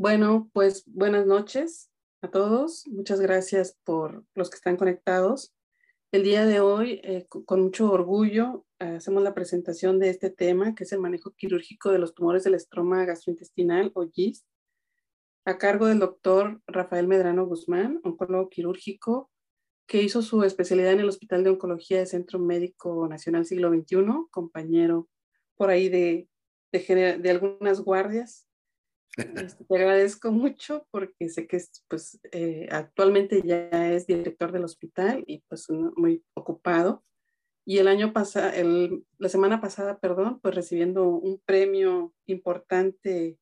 [0.00, 1.90] Bueno, pues buenas noches
[2.22, 2.86] a todos.
[2.86, 5.54] Muchas gracias por los que están conectados.
[6.10, 10.84] El día de hoy, eh, con mucho orgullo, hacemos la presentación de este tema, que
[10.84, 14.46] es el manejo quirúrgico de los tumores del estroma gastrointestinal o GIST,
[15.44, 19.30] a cargo del doctor Rafael Medrano Guzmán, oncólogo quirúrgico,
[19.86, 24.06] que hizo su especialidad en el Hospital de Oncología del Centro Médico Nacional Siglo XXI,
[24.30, 25.10] compañero
[25.56, 26.26] por ahí de,
[26.72, 28.46] de, algunas guardias.
[29.16, 35.24] Este, te agradezco mucho porque sé que pues, eh, actualmente ya es director del hospital
[35.26, 37.04] y pues muy ocupado.
[37.66, 38.52] Y el año pasado,
[39.18, 43.38] la semana pasada, perdón, pues recibiendo un premio importante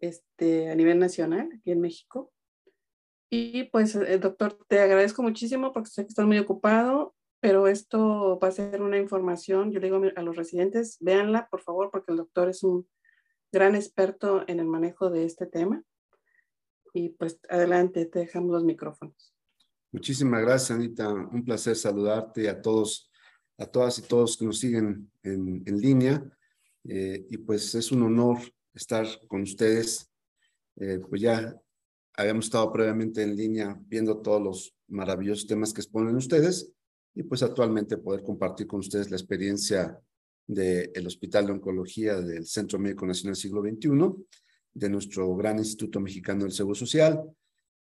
[0.00, 2.32] este, a nivel nacional aquí en México.
[3.30, 8.38] Y pues, eh, doctor, te agradezco muchísimo porque sé que estás muy ocupado, pero esto
[8.38, 12.12] va a ser una información, yo le digo a los residentes, véanla por favor, porque
[12.12, 12.86] el doctor es un
[13.54, 15.82] gran experto en el manejo de este tema.
[16.92, 19.32] Y pues adelante, te dejamos los micrófonos.
[19.92, 21.12] Muchísimas gracias, Anita.
[21.12, 23.10] Un placer saludarte a todos,
[23.56, 26.22] a todas y todos que nos siguen en, en línea.
[26.84, 28.38] Eh, y pues es un honor
[28.74, 30.10] estar con ustedes.
[30.76, 31.54] Eh, pues ya
[32.16, 36.72] habíamos estado previamente en línea viendo todos los maravillosos temas que exponen ustedes
[37.14, 39.98] y pues actualmente poder compartir con ustedes la experiencia
[40.46, 44.24] del Hospital de Oncología del Centro Médico Nacional Siglo XXI,
[44.74, 47.22] de nuestro gran Instituto Mexicano del Seguro Social.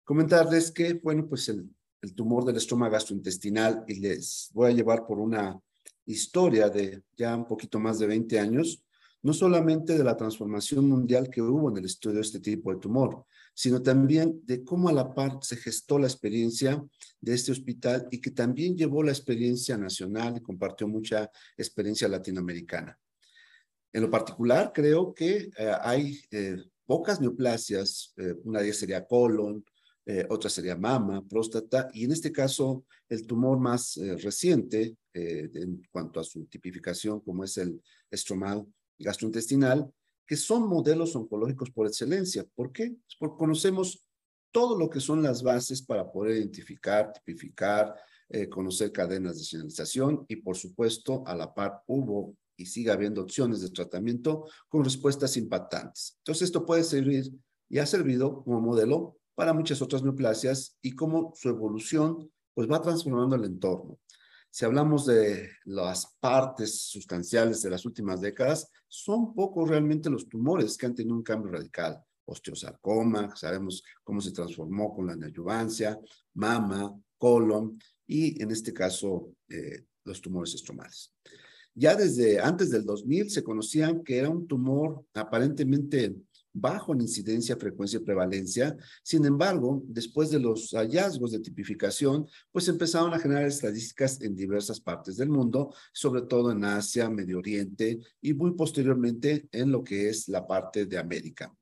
[0.05, 1.69] Comentarles que, bueno, pues el,
[2.03, 5.59] el tumor del estómago gastrointestinal y les voy a llevar por una
[6.05, 8.83] historia de ya un poquito más de 20 años,
[9.23, 12.81] no solamente de la transformación mundial que hubo en el estudio de este tipo de
[12.81, 16.83] tumor, sino también de cómo a la par se gestó la experiencia
[17.20, 22.98] de este hospital y que también llevó la experiencia nacional y compartió mucha experiencia latinoamericana.
[23.92, 29.06] En lo particular, creo que eh, hay eh, pocas neoplasias, eh, una de ellas sería
[29.06, 29.64] colon,
[30.31, 36.25] otra sería mama, próstata, y en este caso el tumor más reciente en cuanto a
[36.25, 38.66] su tipificación, como es el estromal
[38.98, 39.88] gastrointestinal,
[40.27, 42.44] que son modelos oncológicos por excelencia.
[42.55, 42.91] ¿Por qué?
[42.91, 44.06] Pues porque conocemos
[44.50, 47.94] todo lo que son las bases para poder identificar, tipificar,
[48.28, 53.22] eh, conocer cadenas de señalización y, por supuesto, a la par hubo y sigue habiendo
[53.22, 56.16] opciones de tratamiento con respuestas impactantes.
[56.19, 57.33] Entonces, esto puede servir
[57.69, 62.83] y ha servido como modelo para muchas otras neoplasias y cómo su evolución pues va
[62.83, 63.99] transformando el entorno.
[64.55, 70.77] Si hablamos de las partes sustanciales de las últimas décadas, son pocos realmente los tumores
[70.77, 71.99] que han tenido un cambio radical.
[72.27, 75.99] Osteosarcoma, sabemos cómo se transformó con la neoadjuvancia,
[76.35, 81.15] mama, colon y en este caso eh, los tumores estromales.
[81.75, 86.15] Ya desde antes del 2000 se conocían que era un tumor aparentemente
[86.53, 88.77] bajo en incidencia, frecuencia y prevalencia.
[89.03, 94.81] Sin embargo, después de los hallazgos de tipificación, pues empezaron a generar estadísticas en diversas
[94.81, 100.09] partes del mundo, sobre todo en Asia, Medio Oriente y muy posteriormente en lo que
[100.09, 101.53] es la parte de América.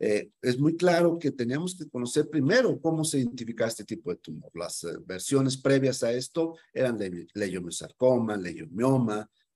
[0.00, 4.16] Eh, es muy claro que teníamos que conocer primero cómo se identifica este tipo de
[4.16, 4.50] tumor.
[4.54, 8.38] Las eh, versiones previas a esto eran le leiomiosarcoma,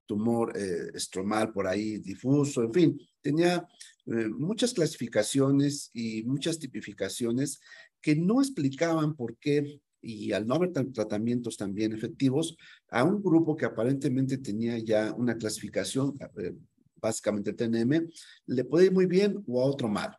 [0.05, 3.67] tumor eh, estromal por ahí difuso, en fin, tenía
[4.07, 7.61] eh, muchas clasificaciones y muchas tipificaciones
[8.01, 12.57] que no explicaban por qué, y al no haber tratamientos también efectivos,
[12.89, 16.55] a un grupo que aparentemente tenía ya una clasificación, eh,
[17.01, 18.09] básicamente TNM,
[18.47, 20.17] le puede ir muy bien o a otro mal.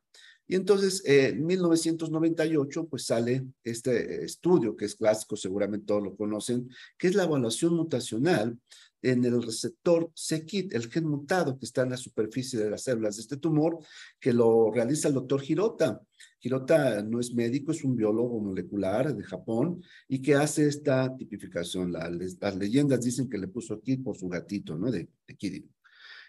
[0.47, 6.69] Y entonces, en 1998, pues sale este estudio que es clásico, seguramente todos lo conocen,
[6.97, 8.57] que es la evaluación mutacional
[9.03, 13.17] en el receptor c-KIT, el gen mutado que está en la superficie de las células
[13.17, 13.77] de este tumor,
[14.19, 16.01] que lo realiza el doctor Hirota.
[16.41, 21.91] Hirota no es médico, es un biólogo molecular de Japón y que hace esta tipificación.
[21.91, 24.89] las leyendas dicen que le puso KIT por su gatito, ¿no?
[24.89, 25.65] De, de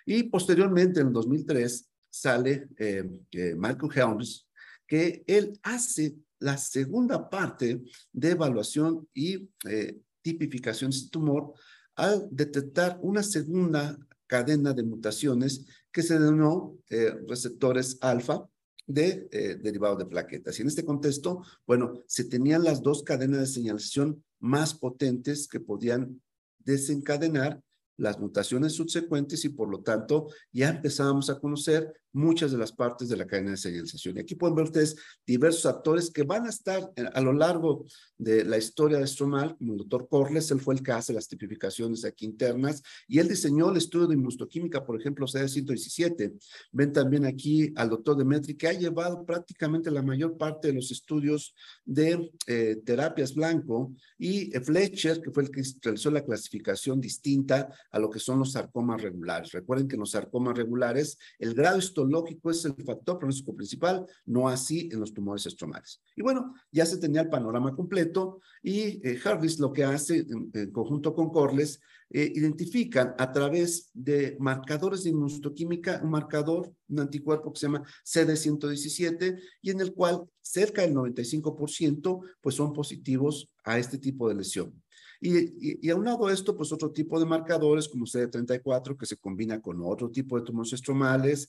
[0.06, 4.48] Y posteriormente, en el 2003, sale eh, eh, Michael Helms,
[4.86, 7.82] que él hace la segunda parte
[8.12, 11.54] de evaluación y eh, tipificación de este tumor
[11.96, 18.48] al detectar una segunda cadena de mutaciones que se denominó eh, receptores alfa
[18.86, 20.58] de eh, derivado de plaquetas.
[20.58, 25.60] Y en este contexto, bueno, se tenían las dos cadenas de señalización más potentes que
[25.60, 26.20] podían
[26.58, 27.62] desencadenar
[27.96, 33.08] las mutaciones subsecuentes y por lo tanto ya empezábamos a conocer muchas de las partes
[33.08, 34.16] de la cadena de señalización.
[34.16, 34.96] Y aquí pueden ver ustedes
[35.26, 37.84] diversos actores que van a estar a lo largo
[38.16, 41.28] de la historia de Stromal, como el doctor Corles, él fue el que hace las
[41.28, 46.32] tipificaciones aquí internas, y él diseñó el estudio de inmunoquímica, por ejemplo, CD117.
[46.72, 50.90] Ven también aquí al doctor Demetri, que ha llevado prácticamente la mayor parte de los
[50.90, 57.68] estudios de eh, terapias blanco, y Fletcher, que fue el que realizó la clasificación distinta
[57.90, 59.52] a lo que son los sarcomas regulares.
[59.52, 64.48] Recuerden que en los sarcomas regulares el grado histológico es el factor pronóstico principal, no
[64.48, 66.00] así en los tumores estromales.
[66.16, 70.70] Y bueno, ya se tenía el panorama completo y eh, Harris lo que hace en,
[70.70, 71.80] conjunto con Corles,
[72.10, 77.82] eh, identifican a través de marcadores de inmunoquímica un marcador, un anticuerpo que se llama
[78.04, 84.34] CD117 y en el cual cerca del 95% pues son positivos a este tipo de
[84.34, 84.83] lesión.
[85.20, 89.60] Y, y, aunado a esto, pues otro tipo de marcadores como CD34 que se combina
[89.60, 91.48] con otro tipo de tumores estromales,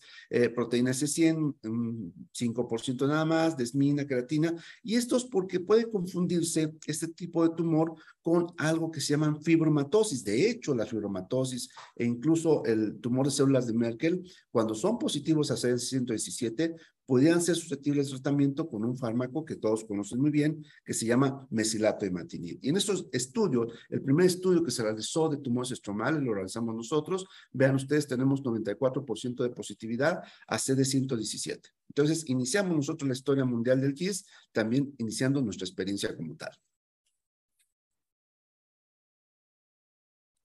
[0.54, 1.56] proteína C100,
[2.34, 4.54] 5% nada más, desmina, creatina,
[4.84, 9.42] y esto es porque puede confundirse este tipo de tumor con algo que se llaman
[9.42, 10.24] fibromatosis.
[10.24, 15.52] De hecho, la fibromatosis e incluso el tumor de células de Merkel, cuando son positivos
[15.52, 20.66] a CD117, podrían ser susceptibles de tratamiento con un fármaco que todos conocen muy bien,
[20.84, 22.60] que se llama mesilato imatinib.
[22.62, 26.76] Y en estos estudios, el primer estudio que se realizó de tumores estromales, lo realizamos
[26.76, 31.62] nosotros, vean ustedes, tenemos 94% de positividad a CD117.
[31.90, 36.52] Entonces, iniciamos nosotros la historia mundial del GIS, también iniciando nuestra experiencia como tal.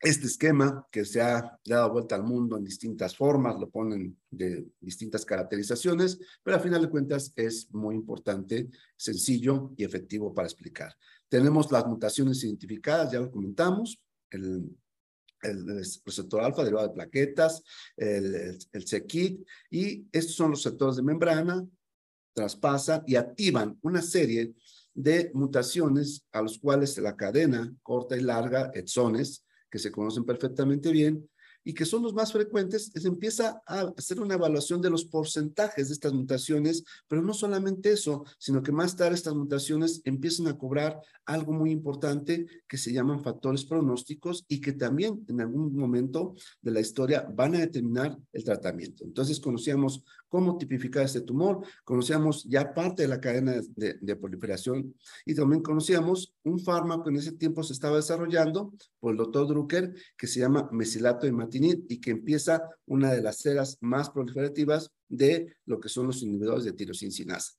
[0.01, 4.67] Este esquema que se ha dado vuelta al mundo en distintas formas, lo ponen de
[4.81, 10.97] distintas caracterizaciones, pero a final de cuentas es muy importante, sencillo y efectivo para explicar.
[11.29, 14.01] Tenemos las mutaciones identificadas, ya lo comentamos,
[14.31, 14.75] el,
[15.43, 15.67] el
[16.05, 17.63] receptor alfa derivado de plaquetas,
[17.97, 21.67] el, el, el y estos son los receptores de membrana,
[22.33, 24.55] traspasan y activan una serie
[24.95, 30.91] de mutaciones a los cuales la cadena corta y larga, exones, que se conocen perfectamente
[30.93, 31.30] bien
[31.65, 35.89] y que son los más frecuentes, se empieza a hacer una evaluación de los porcentajes
[35.89, 40.57] de estas mutaciones, pero no solamente eso, sino que más tarde estas mutaciones empiezan a
[40.57, 46.35] cobrar algo muy importante que se llaman factores pronósticos y que también en algún momento
[46.61, 49.05] de la historia van a determinar el tratamiento.
[49.05, 55.35] Entonces conocíamos cómo tipificar este tumor, conocíamos ya parte de la cadena de, proliferación y
[55.35, 59.95] también conocíamos un fármaco que en ese tiempo se estaba desarrollando por el doctor Drucker
[60.17, 61.27] que se llama mesilato
[61.89, 66.65] y que empieza una de las ceras más proliferativas de lo que son los inhibidores
[66.65, 67.53] de tirosincinasa.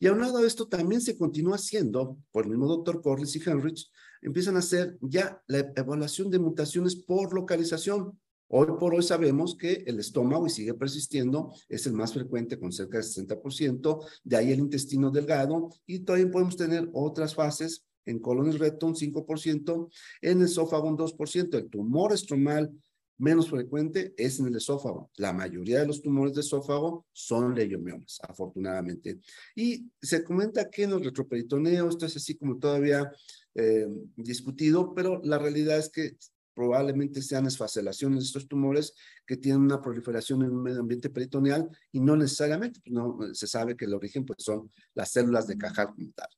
[0.00, 3.90] Y a esto, también se continúa haciendo, por el mismo doctor Corliss y Henrich,
[4.22, 8.18] empiezan a hacer ya la evaluación de mutaciones por localización.
[8.50, 12.72] Hoy por hoy sabemos que el estómago, y sigue persistiendo, es el más frecuente con
[12.72, 18.18] cerca del 60%, de ahí el intestino delgado, y todavía podemos tener otras fases en
[18.20, 19.90] colon recto un 5%,
[20.22, 21.58] en esófago un 2%.
[21.58, 22.72] El tumor estromal
[23.18, 25.10] menos frecuente es en el esófago.
[25.16, 29.20] La mayoría de los tumores de esófago son leiomiomas, afortunadamente.
[29.54, 33.10] Y se comenta que en el retroperitoneo esto es así como todavía
[33.54, 36.16] eh, discutido, pero la realidad es que
[36.54, 38.94] probablemente sean esfacelaciones de estos tumores
[39.24, 43.46] que tienen una proliferación en un medio ambiente peritoneal y no necesariamente, pues no se
[43.46, 46.28] sabe que el origen pues son las células de Cajal como tal.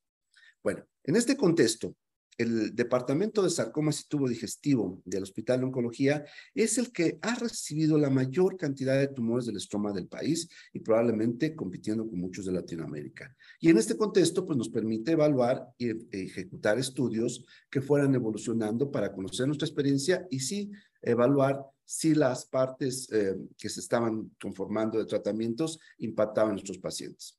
[0.63, 1.97] Bueno, en este contexto,
[2.41, 7.35] el Departamento de Sarcomas y Tubo Digestivo del Hospital de Oncología es el que ha
[7.35, 12.47] recibido la mayor cantidad de tumores del estroma del país y probablemente compitiendo con muchos
[12.47, 13.37] de Latinoamérica.
[13.61, 19.13] Y en este contexto, pues nos permite evaluar y ejecutar estudios que fueran evolucionando para
[19.13, 20.71] conocer nuestra experiencia y sí
[21.03, 27.39] evaluar si las partes eh, que se estaban conformando de tratamientos impactaban a nuestros pacientes.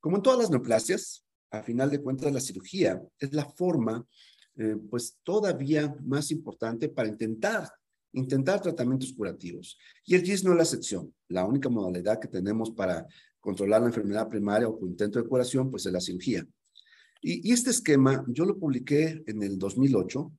[0.00, 4.04] Como en todas las neoplasias, a final de cuentas, la cirugía es la forma,
[4.56, 7.68] eh, pues todavía más importante para intentar,
[8.12, 9.78] intentar tratamientos curativos.
[10.04, 11.14] Y el GIS no es la excepción.
[11.28, 13.06] La única modalidad que tenemos para
[13.40, 16.46] controlar la enfermedad primaria o con intento de curación, pues es la cirugía.
[17.20, 20.32] Y, y este esquema yo lo publiqué en el 2008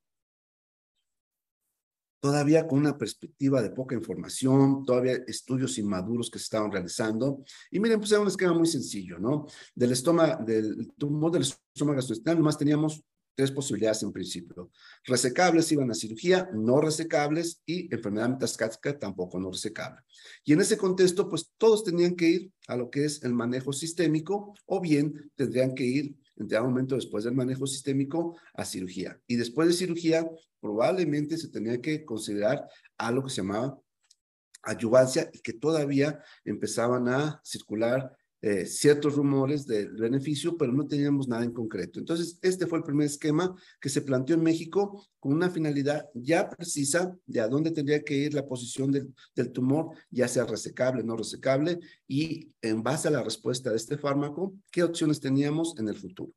[2.19, 7.43] todavía con una perspectiva de poca información, todavía estudios inmaduros que se estaban realizando.
[7.71, 9.45] Y miren, pues era un esquema muy sencillo, ¿no?
[9.73, 13.03] Del estómago, del tumor del estómago gastrointestinal, nomás teníamos
[13.39, 14.69] tres posibilidades en principio.
[15.05, 20.01] Resecables iban a cirugía, no resecables y enfermedad metastática tampoco no resecable.
[20.43, 23.71] Y en ese contexto, pues todos tenían que ir a lo que es el manejo
[23.71, 29.19] sistémico o bien tendrían que ir en un momento después del manejo sistémico a cirugía.
[29.27, 30.27] Y después de cirugía,
[30.59, 32.67] probablemente se tenía que considerar
[32.97, 33.77] algo que se llamaba
[34.63, 41.27] adyuvancia y que todavía empezaban a circular eh, ciertos rumores del beneficio, pero no teníamos
[41.27, 41.99] nada en concreto.
[41.99, 46.49] Entonces, este fue el primer esquema que se planteó en México con una finalidad ya
[46.49, 51.17] precisa de a dónde tendría que ir la posición del, tumor, ya sea resecable, no
[51.17, 55.95] resecable, y en base a la respuesta de este fármaco, qué opciones teníamos en el
[55.95, 56.31] futuro.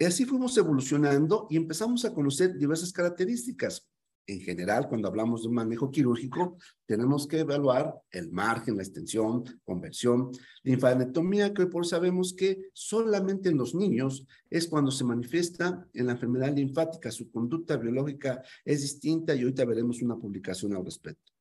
[0.00, 3.86] Así fuimos evolucionando y empezamos a conocer diversas características
[4.28, 9.42] en general, cuando hablamos de un manejo quirúrgico, tenemos que evaluar el margen, la extensión,
[9.64, 10.30] conversión,
[10.62, 16.06] linfadenectomía, que hoy por sabemos que solamente en los niños es cuando se manifiesta en
[16.06, 21.32] la enfermedad linfática, su conducta biológica es distinta y ahorita veremos una publicación al respecto.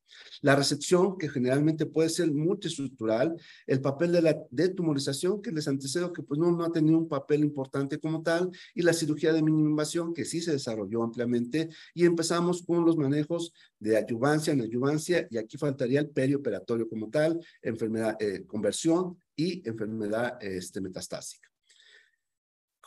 [0.41, 3.35] La recepción, que generalmente puede ser multiestructural,
[3.65, 7.07] el papel de la detumorización, que les antecedo que pues no, no ha tenido un
[7.07, 11.69] papel importante como tal, y la cirugía de mínima invasión, que sí se desarrolló ampliamente,
[11.93, 17.09] y empezamos con los manejos de adyuvancia en adyuvancia, y aquí faltaría el perioperatorio como
[17.09, 21.47] tal, enfermedad, eh, conversión y enfermedad este, metastásica.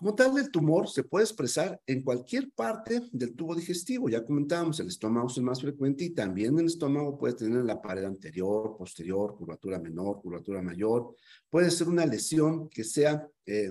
[0.01, 4.09] Como tal, el tumor se puede expresar en cualquier parte del tubo digestivo.
[4.09, 8.05] Ya comentábamos, el estómago es más frecuente y también el estómago puede tener la pared
[8.05, 11.15] anterior, posterior, curvatura menor, curvatura mayor.
[11.51, 13.69] Puede ser una lesión que sea eh,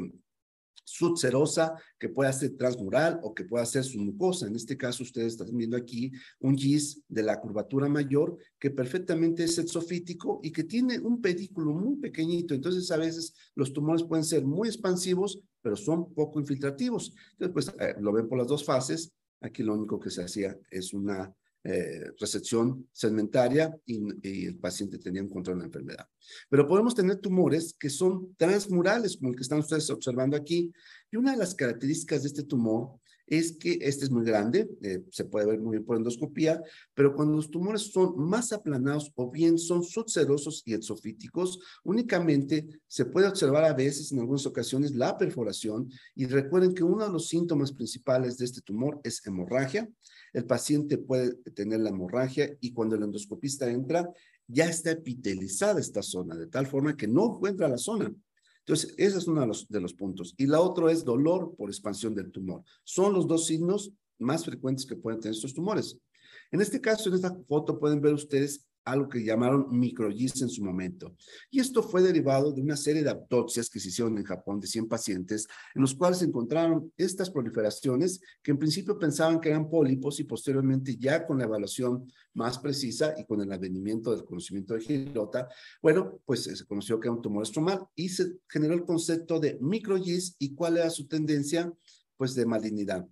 [0.84, 4.46] subserosa, que pueda ser transmural o que pueda ser submucosa.
[4.46, 9.44] En este caso, ustedes están viendo aquí un GIS de la curvatura mayor que perfectamente
[9.46, 12.54] es exofítico y que tiene un pedículo muy pequeñito.
[12.54, 17.14] Entonces, a veces los tumores pueden ser muy expansivos, pero son poco infiltrativos.
[17.40, 19.12] Entonces, pues, eh, lo ven por las dos fases.
[19.42, 24.98] Aquí lo único que se hacía es una eh, recepción segmentaria y, y, el paciente
[24.98, 26.08] tenía un control de la enfermedad.
[26.50, 30.72] Pero podemos tener tumores que son transmurales, como el que están ustedes observando aquí.
[31.12, 35.04] Y una de las características de este tumor es que este es muy grande, eh,
[35.12, 36.62] se puede ver muy bien por endoscopía,
[36.94, 43.06] pero cuando los tumores son más aplanados o bien son subserosos y exofíticos, únicamente se
[43.06, 45.90] puede observar a veces, en algunas ocasiones, la perforación.
[46.16, 49.88] Y recuerden que uno de los síntomas principales de este tumor es hemorragia.
[50.34, 54.10] El paciente puede tener la hemorragia y cuando el endoscopista entra,
[54.48, 58.12] ya está epitelizada esta zona, de tal forma que no encuentra la zona.
[58.70, 60.36] Entonces, ese es uno de los, puntos.
[60.38, 62.64] Y la otra es dolor por expansión del tumor.
[62.84, 65.98] Son los dos signos más frecuentes que pueden tener estos tumores.
[66.52, 70.64] En este caso, en esta foto pueden ver ustedes algo que llamaron microgis en su
[70.64, 71.16] momento.
[71.50, 74.68] Y esto fue derivado de una serie de autopsias que se hicieron en Japón de
[74.68, 79.70] 100 pacientes, en los cuales se encontraron estas proliferaciones que en principio pensaban que eran
[79.70, 84.74] pólipos y posteriormente ya con la evaluación más precisa y con el advenimiento del conocimiento
[84.74, 85.48] de Girota,
[85.82, 89.58] bueno, pues se conoció que era un tumor estromal y se generó el concepto de
[89.60, 91.72] microgis y cuál era su tendencia,
[92.18, 93.08] pues de malignidad.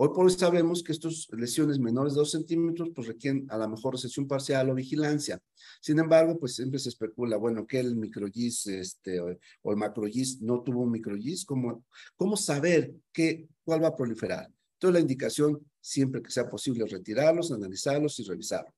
[0.00, 3.68] Hoy por hoy sabemos que estas lesiones menores de 2 centímetros pues requieren a lo
[3.68, 5.42] mejor recesión parcial o vigilancia.
[5.80, 10.62] Sin embargo, pues siempre se especula, bueno, que el microgis este, o, el macrogis no
[10.62, 14.48] tuvo un microgis, ¿cómo, cómo saber qué, cuál va a proliferar?
[14.74, 18.72] Entonces la indicación, siempre que sea posible, retirarlos, analizarlos y revisarlos.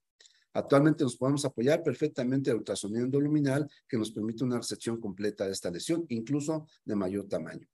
[0.55, 5.53] Actualmente nos podemos apoyar perfectamente al ultrasonido endoluminal que nos permite una recepción completa de
[5.53, 7.69] esta lesión, incluso de mayor tamaño.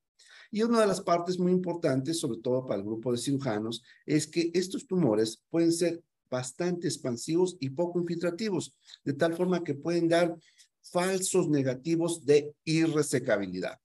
[0.51, 4.27] Y una de las partes muy importantes, sobre todo para el grupo de cirujanos, es
[4.27, 8.75] que estos tumores pueden ser bastante expansivos y poco infiltrativos,
[9.05, 10.37] de tal forma que pueden dar
[10.83, 13.79] falsos negativos de irresecabilidad.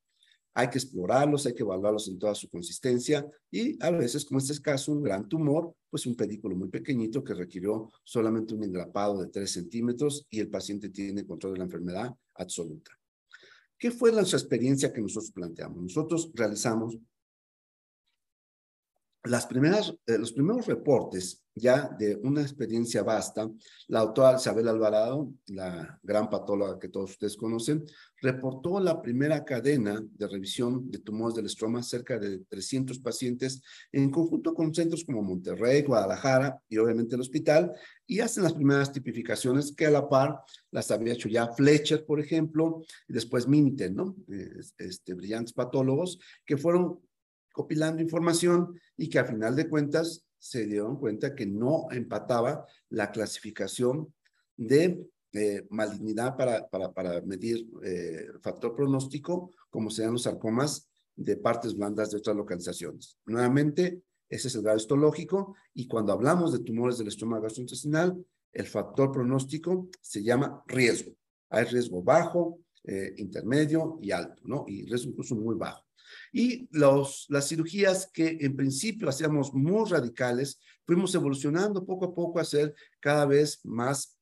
[0.53, 4.51] Hay que explorarlos, hay que evaluarlos en toda su consistencia y a veces, como este
[4.51, 9.21] es caso, un gran tumor, pues un pedículo muy pequeñito que requirió solamente un engrapado
[9.21, 13.00] de 3 centímetros y el paciente tiene control de la enfermedad absoluta.
[13.81, 15.81] ¿Qué fue la experiencia que nosotros planteamos?
[15.81, 16.99] Nosotros realizamos
[19.23, 23.49] las primeras, eh, los primeros reportes ya de una experiencia vasta,
[23.87, 27.85] la doctora Isabel Alvarado, la gran patóloga que todos ustedes conocen,
[28.21, 33.61] reportó la primera cadena de revisión de tumores del estroma, cerca de 300 pacientes,
[33.91, 37.73] en conjunto con centros como Monterrey, Guadalajara y obviamente el hospital,
[38.07, 40.39] y hacen las primeras tipificaciones que a la par
[40.71, 44.15] las había hecho ya Fletcher, por ejemplo, y después Minten, ¿no?
[44.77, 46.99] Este, brillantes patólogos que fueron
[47.51, 53.11] copilando información y que a final de cuentas se dieron cuenta que no empataba la
[53.11, 54.13] clasificación
[54.57, 61.37] de eh, malignidad para, para, para medir eh, factor pronóstico, como sean los sarcomas de
[61.37, 63.17] partes blandas de otras localizaciones.
[63.25, 68.65] Nuevamente, ese es el grado histológico y cuando hablamos de tumores del estómago gastrointestinal, el
[68.65, 71.13] factor pronóstico se llama riesgo.
[71.49, 74.65] Hay riesgo bajo, eh, intermedio y alto, ¿no?
[74.67, 75.85] Y riesgo incluso muy bajo.
[76.31, 82.39] Y los, las cirugías que en principio hacíamos muy radicales, fuimos evolucionando poco a poco
[82.39, 84.17] a ser cada vez más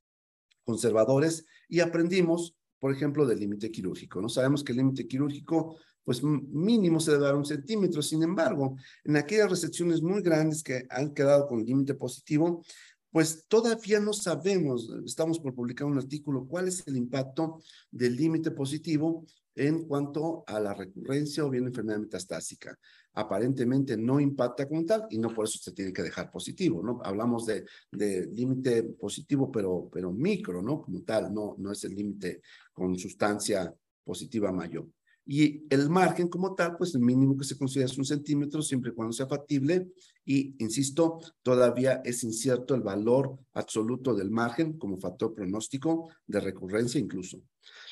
[0.64, 4.22] conservadores y aprendimos, por ejemplo, del límite quirúrgico.
[4.22, 8.02] No sabemos que el límite quirúrgico pues mínimo se debe dar un centímetro.
[8.02, 12.64] Sin embargo, en aquellas resecciones muy grandes que han quedado con límite positivo,
[13.12, 18.52] pues todavía no sabemos, estamos por publicar un artículo, cuál es el impacto del límite
[18.52, 19.26] positivo
[19.60, 22.80] en cuanto a la recurrencia o bien enfermedad metastásica.
[23.14, 27.02] Aparentemente no impacta como tal y no por eso se tiene que dejar positivo.
[27.04, 30.82] Hablamos de, de límite positivo, pero, pero micro, ¿no?
[30.82, 33.74] Como tal, no, no es el límite con sustancia
[34.06, 34.88] positiva mayor.
[35.26, 38.92] Y el margen como tal, pues el mínimo que se considera es un centímetro, siempre
[38.92, 39.92] y cuando sea factible.
[40.24, 47.00] Y, insisto, todavía es incierto el valor absoluto del margen como factor pronóstico de recurrencia
[47.00, 47.42] incluso.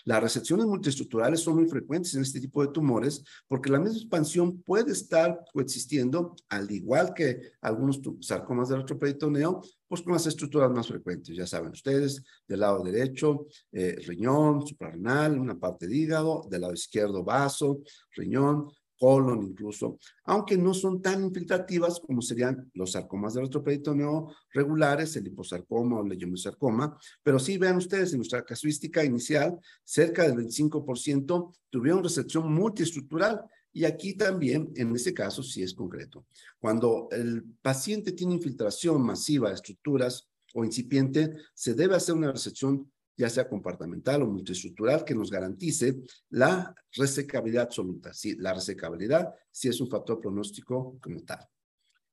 [0.07, 4.61] Las resecciones multiestructurales son muy frecuentes en este tipo de tumores porque la misma expansión
[4.61, 10.87] puede estar coexistiendo, al igual que algunos sarcomas del retroperitoneo, pues con las estructuras más
[10.87, 11.35] frecuentes.
[11.35, 16.73] Ya saben ustedes, del lado derecho, eh, riñón, suprarrenal, una parte de hígado, del lado
[16.73, 17.81] izquierdo, vaso,
[18.15, 25.15] riñón, colon incluso, aunque no son tan infiltrativas como serían los sarcomas del retroperitoneo regulares,
[25.15, 30.35] el liposarcoma o el leiomyosarcoma, pero sí vean ustedes en nuestra casuística inicial, cerca del
[30.35, 33.41] 25% tuvieron recepción multiestructural
[33.77, 36.25] y aquí también, en ese caso, sí es concreto.
[36.59, 42.91] Cuando el paciente tiene infiltración masiva de estructuras o incipiente, se debe hacer una recepción
[43.17, 45.97] ya sea comportamental o multiestructural, que nos garantice
[46.29, 48.13] la resecabilidad absoluta.
[48.13, 51.39] Sí, la resecabilidad sí es un factor pronóstico como tal.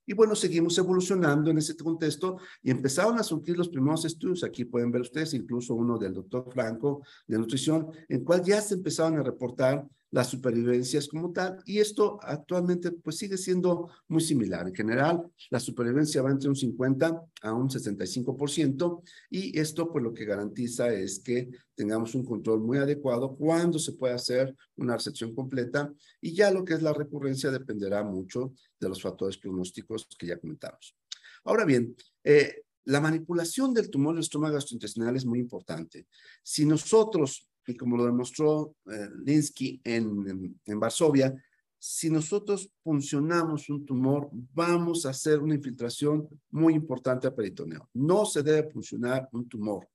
[0.06, 4.44] Y bueno, seguimos evolucionando en ese contexto y empezaron a surgir los primeros estudios.
[4.44, 8.75] Aquí pueden ver ustedes incluso uno del doctor Franco de nutrición, en cual ya se
[8.75, 14.68] empezaron a reportar las supervivencias como tal, y esto actualmente pues sigue siendo muy similar.
[14.68, 20.14] En general, la supervivencia va entre un 50 a un 65%, y esto pues lo
[20.14, 25.35] que garantiza es que tengamos un control muy adecuado cuando se puede hacer una recepción
[25.35, 30.28] completa, y ya lo que es la recurrencia dependerá mucho de los factores pronósticos que
[30.28, 30.97] ya comentamos.
[31.42, 36.06] Ahora bien, eh, la manipulación del tumor del estómago gastrointestinal es muy importante.
[36.40, 41.35] Si nosotros y como lo demostró eh, Linsky en, en, Varsovia,
[41.78, 47.88] si nosotros funcionamos un tumor, vamos a hacer una infiltración muy importante a peritoneo.
[47.92, 49.87] No se debe funcionar un tumor.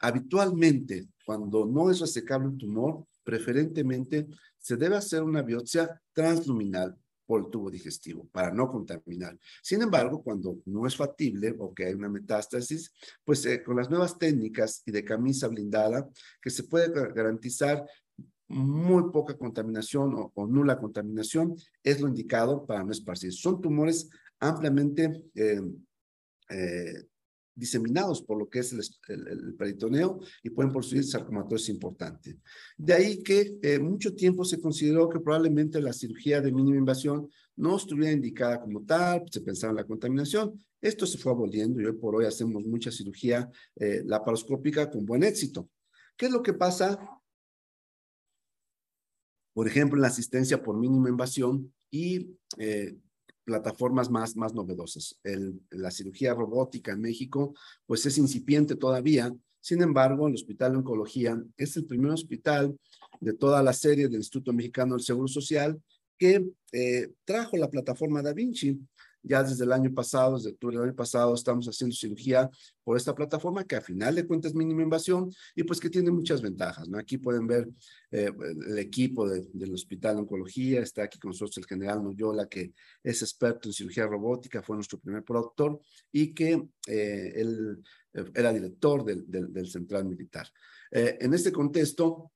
[0.00, 4.26] habitualmente, cuando no es resecable un tumor, preferentemente
[4.58, 9.38] se debe hacer una biopsia transluminal por el tubo digestivo para no contaminar.
[9.62, 12.92] Sin embargo, cuando no es factible o que hay una metástasis,
[13.24, 16.08] pues eh, con las nuevas técnicas y de camisa blindada,
[16.40, 17.84] que se puede garantizar
[18.48, 23.32] muy poca contaminación o, nula contaminación, es lo indicado para no esparcir.
[23.32, 24.08] Son tumores
[24.38, 25.62] ampliamente eh,
[26.50, 27.04] eh,
[27.54, 28.72] diseminados por lo que es
[29.08, 32.38] el, peritoneo y pueden producir sarcomatosis importante.
[32.76, 37.28] De ahí que eh, mucho tiempo se consideró que probablemente la cirugía de mínima invasión
[37.56, 40.58] no estuviera indicada como tal, se pensaba en la contaminación.
[40.80, 45.22] Esto se fue aboliendo y hoy por hoy hacemos mucha cirugía eh, laparoscópica con buen
[45.22, 45.68] éxito.
[46.16, 46.98] ¿Qué es lo que pasa?
[49.52, 52.96] Por ejemplo, en la asistencia por mínima invasión y eh,
[53.44, 55.18] plataformas más, más novedosas.
[55.70, 57.54] La cirugía robótica en México,
[57.86, 59.34] pues es incipiente todavía.
[59.60, 62.78] Sin embargo, el Hospital de Oncología es el primer hospital
[63.20, 65.80] de toda la serie del Instituto Mexicano del Seguro Social
[66.18, 68.78] que eh, trajo la plataforma Da Vinci
[69.24, 72.50] ya desde el año pasado, desde octubre del año pasado, estamos haciendo cirugía
[72.84, 76.10] por esta plataforma que a final de cuentas es mínima invasión y pues que tiene
[76.10, 76.88] muchas ventajas.
[76.88, 76.98] ¿no?
[76.98, 77.68] Aquí pueden ver
[78.10, 78.30] eh,
[78.66, 83.22] el equipo del Hospital de Oncología, está aquí con nosotros el general Noyola, que es
[83.22, 85.80] experto en cirugía robótica, fue nuestro primer productor
[86.12, 87.82] y que eh, él
[88.12, 90.46] eh, era director del, del, Central Militar.
[90.90, 92.30] en este contexto,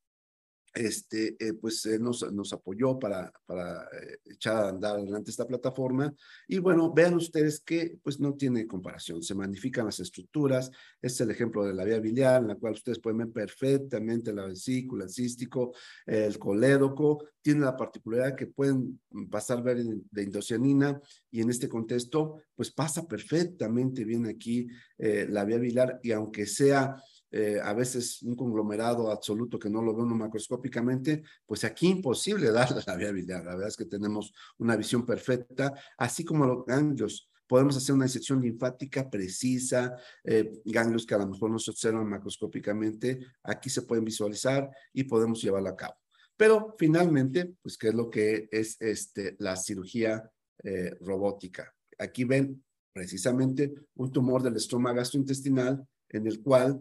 [0.79, 5.47] este, eh, pues eh, nos, nos, apoyó para, para eh, echar a andar adelante esta
[5.47, 6.15] plataforma.
[6.47, 10.71] Y bueno, vean ustedes que pues no tiene comparación, se magnifican las estructuras.
[11.03, 14.33] Este es el ejemplo de la vía biliar, en la cual ustedes pueden ver perfectamente
[14.33, 15.75] la vesícula, el cístico,
[16.07, 17.25] el colédoco.
[17.43, 23.07] Tiene la particularidad que pueden pasar ver de indocianina y en este contexto, pues pasa
[23.07, 26.95] perfectamente bien aquí la vía biliar y aunque sea
[27.31, 32.51] eh, a veces un conglomerado absoluto que no lo ve uno macroscópicamente, pues aquí imposible
[32.53, 33.45] darle la viabilidad.
[33.45, 37.31] La verdad es que tenemos una visión perfecta, así como los ganglios.
[37.47, 42.07] Podemos hacer una disección linfática precisa, eh, ganglios que a lo mejor no se observan
[42.07, 45.95] macroscópicamente, aquí se pueden visualizar y podemos llevarlo a cabo.
[46.37, 50.31] Pero finalmente, pues, ¿qué es lo que es este, la cirugía
[50.63, 51.75] eh, robótica?
[51.99, 52.63] Aquí ven
[52.93, 56.81] precisamente un tumor del estómago gastrointestinal en el cual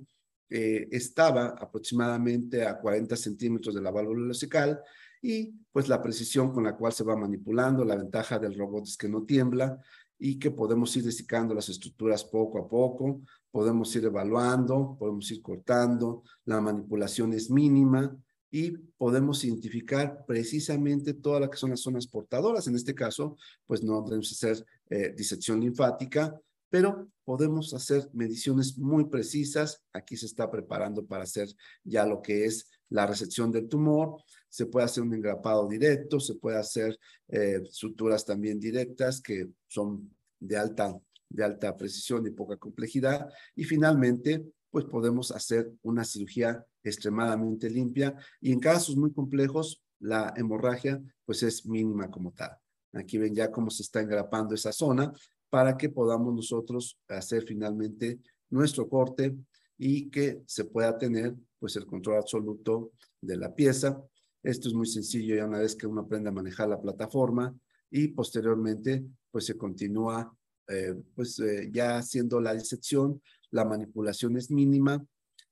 [0.49, 4.79] eh, estaba aproximadamente a 40 centímetros de la válvula vesical
[5.21, 8.97] y pues la precisión con la cual se va manipulando, la ventaja del robot es
[8.97, 9.79] que no tiembla
[10.19, 15.41] y que podemos ir desicando las estructuras poco a poco, podemos ir evaluando, podemos ir
[15.41, 18.15] cortando, la manipulación es mínima
[18.49, 22.67] y podemos identificar precisamente todas las que son las zonas portadoras.
[22.67, 29.05] En este caso, pues no debemos hacer eh, disección linfática, pero podemos hacer mediciones muy
[29.05, 29.83] precisas.
[29.93, 31.47] Aquí se está preparando para hacer
[31.83, 34.21] ya lo que es la resección del tumor.
[34.49, 40.15] Se puede hacer un engrapado directo, se puede hacer eh, suturas también directas que son
[40.39, 40.97] de alta,
[41.29, 43.29] de alta precisión y poca complejidad.
[43.55, 50.33] Y finalmente, pues podemos hacer una cirugía extremadamente limpia y en casos muy complejos la
[50.37, 52.51] hemorragia pues es mínima como tal.
[52.93, 55.11] Aquí ven ya cómo se está engrapando esa zona
[55.49, 59.35] para que podamos nosotros hacer finalmente nuestro corte
[59.77, 64.01] y que se pueda tener pues el control absoluto de la pieza.
[64.43, 67.55] Esto es muy sencillo ya una vez que uno aprende a manejar la plataforma
[67.89, 70.31] y posteriormente pues se continúa
[70.67, 75.05] eh, pues eh, ya haciendo la disección, la manipulación es mínima,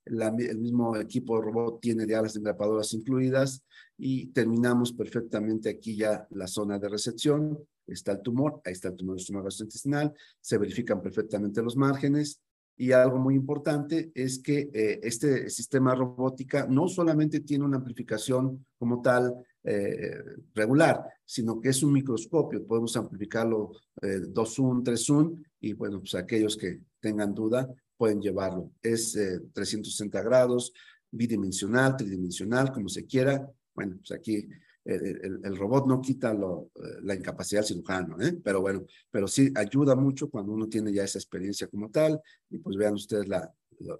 [0.05, 3.63] el mismo equipo robot tiene ya las engrapadoras incluidas
[3.97, 7.57] y terminamos perfectamente aquí ya la zona de recepción.
[7.87, 12.41] Está el tumor, ahí está el tumor gastrointestinal, se verifican perfectamente los márgenes
[12.77, 18.65] y algo muy importante es que eh, este sistema robótica no solamente tiene una amplificación
[18.77, 19.33] como tal
[19.67, 20.21] eh,
[20.53, 22.67] regular, sino que es un microscopio.
[22.67, 27.67] Podemos amplificarlo eh, 2 3 1 y bueno, pues aquellos que tengan duda
[27.97, 28.71] pueden llevarlo.
[28.79, 29.13] Es
[29.53, 30.71] 360 eh, grados,
[31.09, 33.49] bidimensional, tridimensional, como se quiera.
[33.73, 34.47] Bueno, pues aquí
[34.85, 38.39] el, robot no quita eh, la incapacidad del cirujano, ¿eh?
[38.43, 42.21] pero bueno, pero sí ayuda mucho cuando uno tiene ya esa experiencia como tal.
[42.49, 43.27] Y pues vean ustedes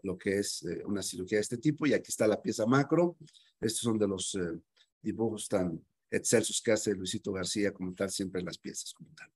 [0.04, 1.88] lo, que es eh, una cirugía de este tipo.
[1.88, 3.18] Y aquí está la pieza macro.
[3.60, 4.38] Estos son de los
[5.02, 9.30] dibujos tan excelsos que hace Luisito García como tal, siempre las piezas como tal.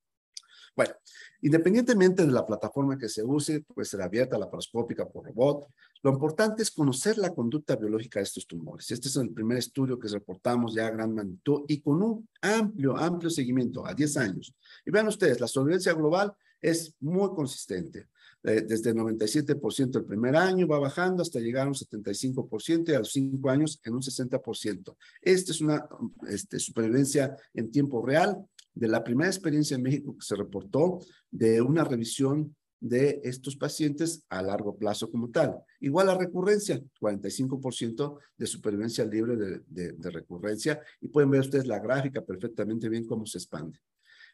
[0.75, 0.93] Bueno,
[1.41, 5.67] independientemente de la plataforma que se use, puede ser abierta, laparoscópica por robot,
[6.01, 8.89] lo importante es conocer la conducta biológica de estos tumores.
[8.91, 12.97] Este es el primer estudio que reportamos ya a gran magnitud y con un amplio,
[12.97, 14.53] amplio seguimiento a 10 años.
[14.85, 18.07] Y vean ustedes, la sobrevivencia global es muy consistente.
[18.41, 22.95] Eh, desde el 97% el primer año va bajando hasta llegar a un 75% y
[22.95, 24.95] a los 5 años en un 60%.
[25.21, 25.85] Esta es una
[26.29, 28.37] este, supervivencia en tiempo real
[28.73, 34.23] de la primera experiencia en México que se reportó de una revisión de estos pacientes
[34.29, 35.61] a largo plazo como tal.
[35.81, 41.79] Igual a recurrencia, 45% de supervivencia libre de, de, recurrencia y pueden ver ustedes la
[41.79, 43.79] gráfica perfectamente bien cómo se expande.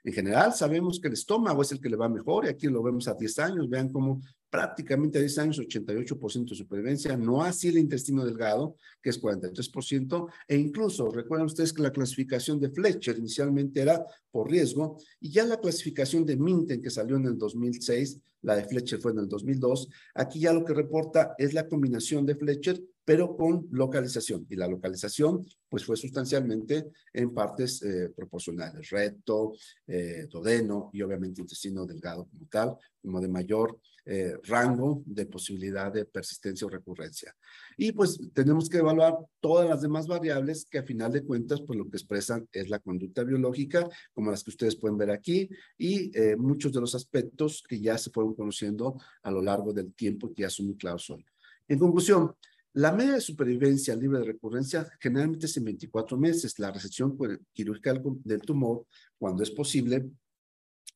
[0.04, 2.84] En general, sabemos que el estómago es el que le va mejor y aquí lo
[2.84, 3.68] vemos a 10 años.
[3.68, 9.10] Vean cómo prácticamente a 10 años, 88% de supervivencia, no así el intestino delgado, que
[9.10, 14.98] es 43%, e incluso recuerden ustedes que la clasificación de Fletcher inicialmente era por riesgo,
[15.20, 19.12] y ya la clasificación de Minten, que salió en el 2006, la de Fletcher fue
[19.12, 23.68] en el 2002, aquí ya lo que reporta es la combinación de Fletcher pero con
[23.72, 24.48] localización.
[24.50, 29.54] Y la localización, pues fue sustancialmente en partes eh, proporcionales, recto,
[29.86, 35.92] eh, dodeno y obviamente intestino delgado como tal, como de mayor eh, rango de posibilidad
[35.92, 37.36] de persistencia o recurrencia.
[37.78, 41.78] Y pues tenemos que evaluar todas las demás variables que a final de cuentas, pues
[41.78, 46.12] lo que expresan es la conducta biológica, como las que ustedes pueden ver aquí, y
[46.38, 50.44] muchos de los aspectos que ya se fueron conociendo a lo largo del tiempo que
[50.44, 51.26] ya son muy claros hoy.
[51.68, 52.36] En conclusión,
[52.76, 56.60] la media de supervivencia libre de recurrencia generalmente es en 24 meses.
[56.60, 57.18] La resección
[57.54, 58.86] quirúrgica del tumor,
[59.18, 60.10] cuando es posible,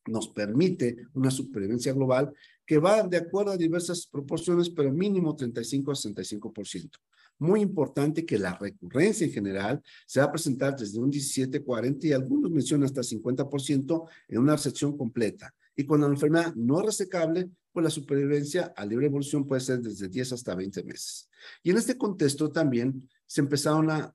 [0.05, 2.33] nos permite una supervivencia global
[2.65, 6.91] que va de acuerdo a diversas proporciones, pero mínimo 35 a 65%.
[7.37, 12.07] Muy importante que la recurrencia en general se va a presentar desde un 17, 40
[12.07, 15.55] y algunos mencionan hasta 50% en una resección completa.
[15.79, 19.79] Y cuando la enfermedad no es resecable, pues la supervivencia a libre evolución puede ser
[19.79, 21.29] desde 10 hasta 20 meses.
[21.63, 24.13] Y en este contexto también se empezaron a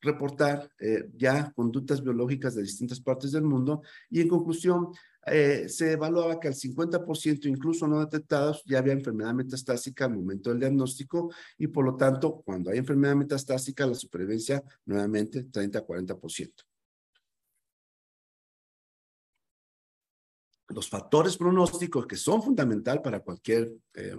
[0.00, 4.88] reportar eh, ya conductas biológicas de distintas partes del mundo y en conclusión
[5.26, 10.50] eh, se evaluaba que al 50% incluso no detectados ya había enfermedad metastásica al momento
[10.50, 15.86] del diagnóstico y por lo tanto cuando hay enfermedad metastásica la supervivencia nuevamente 30
[20.68, 24.16] los factores pronósticos que son fundamental para cualquier eh,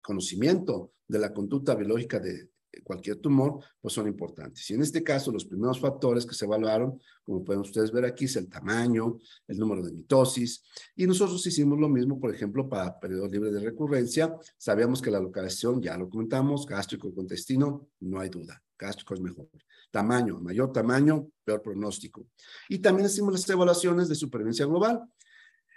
[0.00, 2.50] conocimiento de la conducta biológica de
[2.82, 4.68] cualquier tumor, pues son importantes.
[4.70, 8.26] Y en este caso, los primeros factores que se evaluaron, como pueden ustedes ver aquí,
[8.26, 10.62] es el tamaño, el número de mitosis.
[10.94, 14.34] Y nosotros hicimos lo mismo, por ejemplo, para periodos libres de recurrencia.
[14.56, 18.62] Sabíamos que la localización, ya lo comentamos, gástrico con intestino, no hay duda.
[18.78, 19.48] Gástrico es mejor.
[19.90, 22.26] Tamaño, mayor tamaño, peor pronóstico.
[22.68, 25.02] Y también hicimos las evaluaciones de supervivencia global.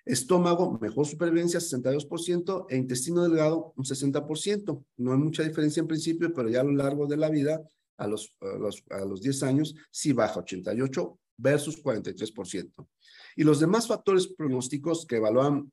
[0.06, 4.86] Estómago, mejor supervivencia, 62%, e intestino delgado, un 60%.
[4.98, 7.62] No hay mucha diferencia en principio, pero ya a lo largo de la vida,
[7.98, 12.88] a los, a los, a los 10 años, sí baja 88 versus 43%.
[13.36, 15.72] Y los demás factores pronósticos que evalúan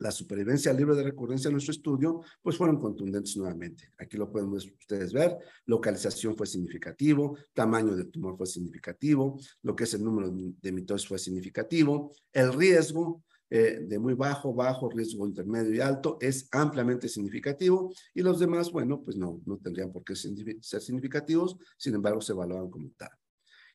[0.00, 3.90] la supervivencia libre de recurrencia en nuestro estudio, pues fueron contundentes nuevamente.
[3.98, 9.84] Aquí lo pueden ustedes ver, localización fue significativo, tamaño del tumor fue significativo, lo que
[9.84, 15.26] es el número de mitosis fue significativo, el riesgo eh, de muy bajo, bajo, riesgo
[15.26, 20.04] intermedio y alto es ampliamente significativo y los demás, bueno, pues no, no tendrían por
[20.04, 23.10] qué ser significativos, sin embargo se evaluaban como tal.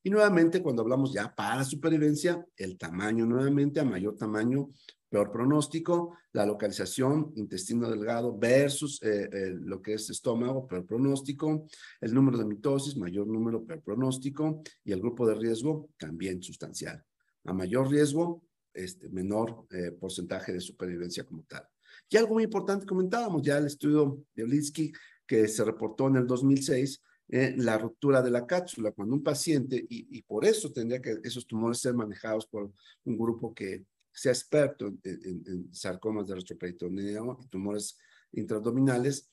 [0.02, 4.70] Y nuevamente, cuando hablamos ya para supervivencia, el tamaño nuevamente, a mayor tamaño,
[5.10, 11.66] peor pronóstico, la localización, intestino delgado versus eh, eh, lo que es estómago, peor pronóstico,
[12.02, 17.04] el número de mitosis, mayor número, peor pronóstico, y el grupo de riesgo también sustancial.
[17.46, 18.44] A mayor riesgo,
[18.76, 21.68] este, menor eh, porcentaje de supervivencia como tal.
[22.10, 24.92] Y algo muy importante, comentábamos ya el estudio de Olitsky
[25.26, 29.78] que se reportó en el 2006, eh, la ruptura de la cápsula, cuando un paciente,
[29.90, 32.72] y, y, por eso tendría que esos tumores ser manejados por
[33.06, 37.98] un grupo que sea experto en, en, sarcomas de retroperitoneo, tumores
[38.32, 39.30] intraabdominales,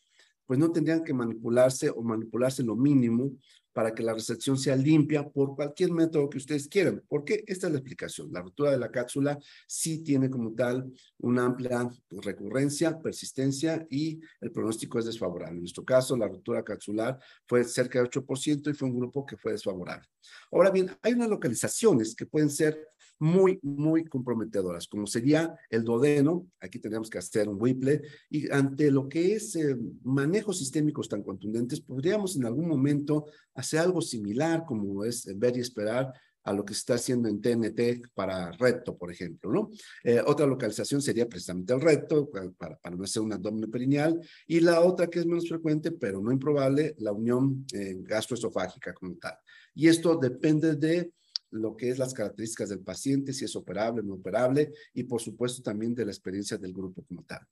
[0.47, 3.33] pues no tendrían que manipularse o manipularse lo mínimo
[3.73, 7.03] para que la resección sea limpia por cualquier método que ustedes quieran.
[7.09, 8.33] Porque esta es la explicación.
[8.33, 14.53] La ruptura de la cápsula sí tiene como tal una amplia recurrencia, persistencia y el
[14.53, 15.57] pronóstico es desfavorable.
[15.57, 19.37] En nuestro caso, la ruptura capsular fue cerca de 8% y fue un grupo que
[19.37, 20.07] fue desfavorable.
[20.51, 22.89] Ahora bien, hay unas localizaciones que pueden ser
[23.23, 28.91] muy, muy comprometedoras, como sería el dodeno, aquí tenemos que hacer un Whipple, y ante
[28.91, 34.65] lo que es eh, manejos sistémicos tan contundentes, podríamos en algún momento hacer algo similar,
[34.67, 38.99] como es ver y esperar a lo que se está haciendo en TNT para recto,
[38.99, 39.71] por ejemplo, ¿no?
[40.03, 44.59] Eh, otra localización sería precisamente el recto, para, para no hacer un abdomen perineal, y
[44.59, 49.37] la otra que es menos frecuente, pero no improbable, la unión eh, gastroesofágica como tal.
[49.77, 51.13] Y esto depende de
[51.53, 55.63] lo que es las características del paciente, si es operable, no operable, y por supuesto
[55.63, 57.47] también de la experiencia del grupo como tal.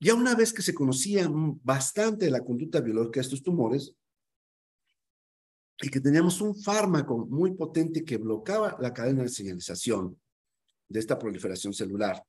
[0.00, 3.94] Ya una vez que se conocía bastante la conducta biológica de estos tumores,
[5.80, 10.20] y que teníamos un fármaco muy potente que bloqueaba la cadena de señalización
[10.88, 12.22] de esta proliferación celular,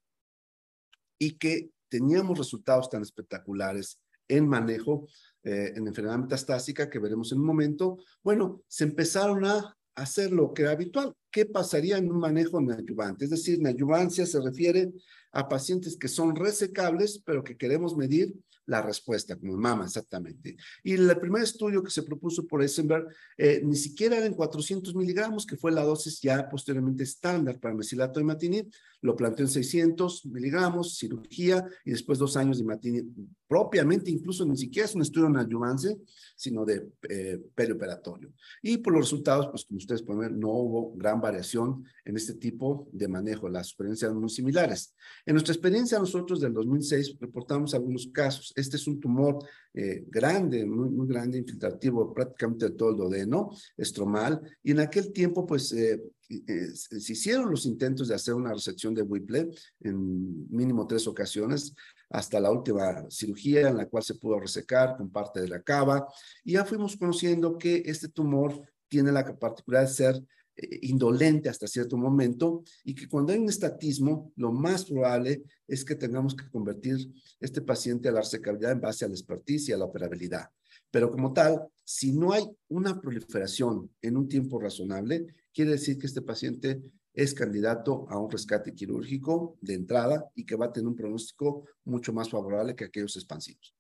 [1.19, 5.07] y que teníamos resultados tan espectaculares en manejo
[5.43, 10.53] eh, en enfermedad metastásica que veremos en un momento, bueno, se empezaron a hacer lo
[10.53, 11.13] que era habitual.
[11.31, 13.25] ¿Qué pasaría en un manejo neoadyuvante?
[13.25, 14.91] Es decir, neoadyuvancia se refiere
[15.31, 18.33] a pacientes que son resecables, pero que queremos medir
[18.69, 20.55] la respuesta, como mama exactamente.
[20.83, 24.93] Y el primer estudio que se propuso por Eisenberg eh, ni siquiera era en 400
[24.95, 29.51] miligramos, que fue la dosis ya posteriormente estándar para mesilato de imatinib, lo planteó en
[29.51, 33.07] 600 miligramos, cirugía y después dos años de imatinib
[33.47, 35.97] propiamente, incluso ni siquiera es un estudio en adyuvance,
[36.35, 38.31] sino de eh, perioperatorio.
[38.61, 42.33] Y por los resultados, pues como ustedes pueden ver, no hubo gran variación en este
[42.33, 44.95] tipo de manejo, las experiencias muy similares.
[45.25, 48.51] En nuestra experiencia nosotros del 2006 reportamos algunos casos.
[48.55, 49.39] Este es un tumor
[49.73, 55.45] eh, grande, muy, muy grande, infiltrativo, prácticamente todo el dodeno, estromal, y en aquel tiempo
[55.45, 59.49] pues eh, eh, se hicieron los intentos de hacer una resección de Whipple
[59.81, 61.73] en mínimo tres ocasiones,
[62.09, 66.07] hasta la última cirugía en la cual se pudo resecar con parte de la cava,
[66.43, 70.23] y ya fuimos conociendo que este tumor tiene la particularidad de ser
[70.61, 75.85] eh, indolente hasta cierto momento y que cuando hay un estatismo, lo más probable es
[75.85, 76.97] que tengamos que convertir
[77.39, 80.49] este paciente a la resecabilidad en base a la expertise y a la operabilidad.
[80.91, 86.07] Pero como tal, si no hay una proliferación en un tiempo razonable, quiere decir que
[86.07, 86.81] este paciente
[87.13, 91.65] es candidato a un rescate quirúrgico de entrada y que va a tener un pronóstico
[91.85, 93.73] mucho más favorable que aquellos expansivos.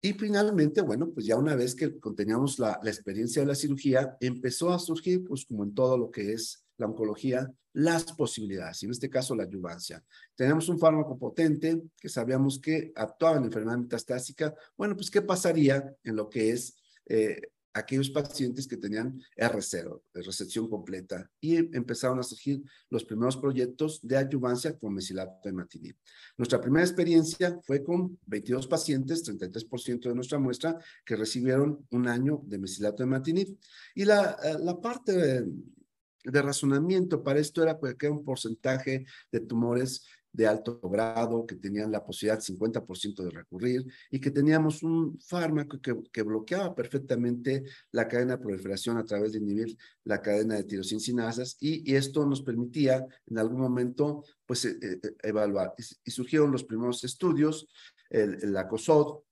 [0.00, 4.16] Y finalmente, bueno, pues ya una vez que teníamos la, la, experiencia de la cirugía,
[4.20, 8.86] empezó a surgir, pues como en todo lo que es la oncología, las posibilidades, y
[8.86, 10.04] en este caso la adyuvancia.
[10.34, 14.54] Tenemos un fármaco potente que sabíamos que actuaba en enfermedad metastásica.
[14.76, 17.40] Bueno, pues ¿qué pasaría en lo que es eh,
[17.72, 24.16] aquellos pacientes que tenían R0, recepción completa, y empezaron a surgir los primeros proyectos de
[24.16, 25.96] adyuvancia con mesilato de matinib.
[26.36, 32.42] Nuestra primera experiencia fue con 22 pacientes, 33% de nuestra muestra, que recibieron un año
[32.44, 33.58] de mesilato de matinib.
[33.94, 35.46] Y la, eh, la parte de,
[36.24, 41.90] de razonamiento para esto era que un porcentaje de tumores de alto grado, que tenían
[41.90, 48.06] la posibilidad 50% de recurrir y que teníamos un fármaco que, que, bloqueaba perfectamente la
[48.06, 52.42] cadena de proliferación a través de inhibir la cadena de tirosincinasas y, y esto nos
[52.42, 55.74] permitía en algún momento pues e, e, evaluar.
[56.04, 57.68] Y, surgieron los primeros estudios,
[58.10, 59.22] el, el ACOSOD,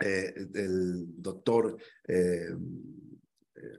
[0.00, 1.76] eh, del doctor
[2.06, 2.54] eh,
[3.56, 3.78] eh,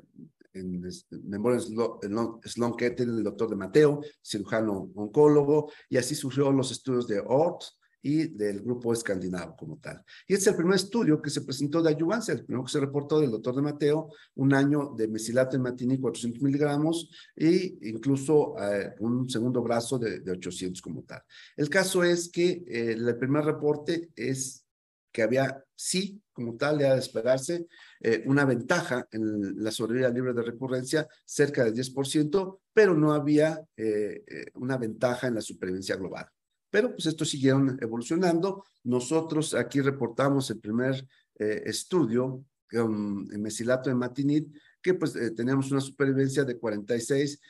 [0.54, 0.82] en
[1.24, 7.22] memoria Sloan Kettering, el doctor de Mateo, cirujano oncólogo, y así surgieron los estudios de
[7.26, 7.64] ORT
[8.02, 10.04] y del grupo escandinavo como tal.
[10.28, 12.80] Y este es el primer estudio que se presentó de ayuvancia, el primero que se
[12.80, 18.56] reportó del doctor de Mateo, un año de mesilato en matini 400 miligramos e incluso
[18.62, 21.22] eh, un segundo brazo de, de, 800 como tal.
[21.58, 24.66] El caso es que eh, el primer reporte es
[25.12, 27.67] que había sí, como tal, de esperarse,
[28.00, 33.62] eh, una ventaja en la sobrevida libre de recurrencia cerca del 10%, pero no había
[33.76, 36.28] eh, eh, una ventaja en la supervivencia global.
[36.69, 38.63] Pero pues estos siguieron evolucionando.
[38.84, 44.48] Nosotros aquí reportamos el primer estudio con mesilato de matinid,
[44.82, 47.41] que pues teníamos una supervivencia de 46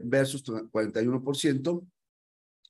[0.00, 1.86] versus 41%,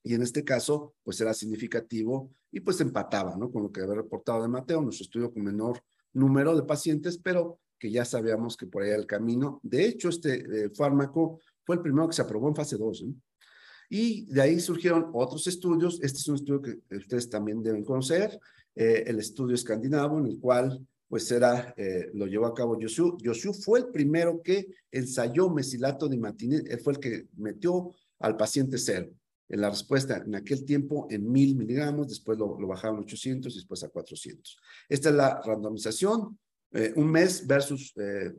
[0.03, 3.49] y en este caso, pues era significativo y pues empataba, ¿no?
[3.49, 7.59] Con lo que había reportado de Mateo, nuestro estudio con menor número de pacientes, pero
[7.79, 9.61] que ya sabíamos que por ahí el camino.
[9.63, 13.01] De hecho, este eh, fármaco fue el primero que se aprobó en fase 2.
[13.01, 13.13] ¿eh?
[13.89, 15.99] Y de ahí surgieron otros estudios.
[16.01, 18.37] Este es un estudio que ustedes también deben conocer,
[18.75, 23.17] eh, el estudio escandinavo, en el cual pues era, eh, lo llevó a cabo Yosu.
[23.21, 28.77] Yosu fue el primero que ensayó mesilato de él fue el que metió al paciente
[28.77, 29.13] cero
[29.49, 33.57] la respuesta en aquel tiempo en mil miligramos, después lo, lo bajaron a 800 y
[33.57, 34.57] después a 400.
[34.89, 36.37] Esta es la randomización,
[36.71, 38.33] eh, un mes versus eh,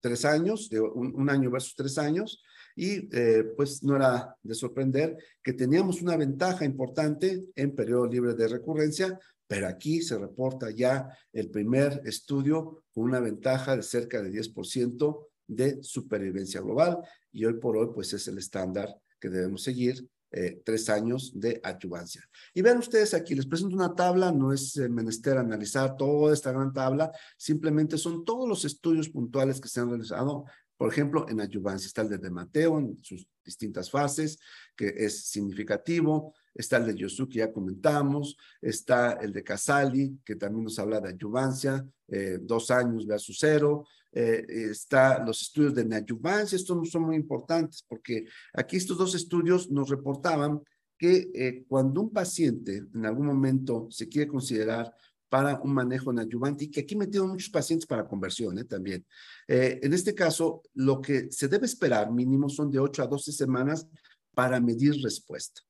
[0.00, 2.42] tres años, de un, un, año versus tres años,
[2.76, 8.34] y eh, pues no era de sorprender que teníamos una ventaja importante en periodo libre
[8.34, 14.22] de recurrencia, pero aquí se reporta ya el primer estudio con una ventaja de cerca
[14.22, 16.98] de 10% de supervivencia global,
[17.32, 21.60] y hoy por hoy pues es el estándar que debemos seguir eh, tres años de
[21.62, 22.22] adyuvancia.
[22.52, 26.52] Y vean ustedes aquí, les presento una tabla, no es eh, menester analizar toda esta
[26.52, 30.44] gran tabla, simplemente son todos los estudios puntuales que se han realizado,
[30.76, 31.86] por ejemplo, en adyuvancia.
[31.86, 34.38] Está el de Mateo en sus distintas fases,
[34.76, 36.34] que es significativo.
[36.54, 38.36] Está el de Yosu, que ya comentamos.
[38.60, 43.86] Está el de Casali, que también nos habla de adyuvancia, eh, dos años versus cero
[44.18, 49.14] eh, está los estudios de neoadyuvancia, estos no son muy importantes porque aquí estos dos
[49.14, 50.60] estudios nos reportaban
[50.98, 54.92] que eh, cuando un paciente en algún momento se quiere considerar
[55.28, 58.64] para un manejo neoadyuvante y que aquí metieron muchos pacientes para conversión ¿eh?
[58.64, 59.06] también.
[59.46, 63.32] Eh, en este caso, lo que se debe esperar mínimo son de 8 a 12
[63.32, 63.86] semanas
[64.34, 65.60] para medir respuesta.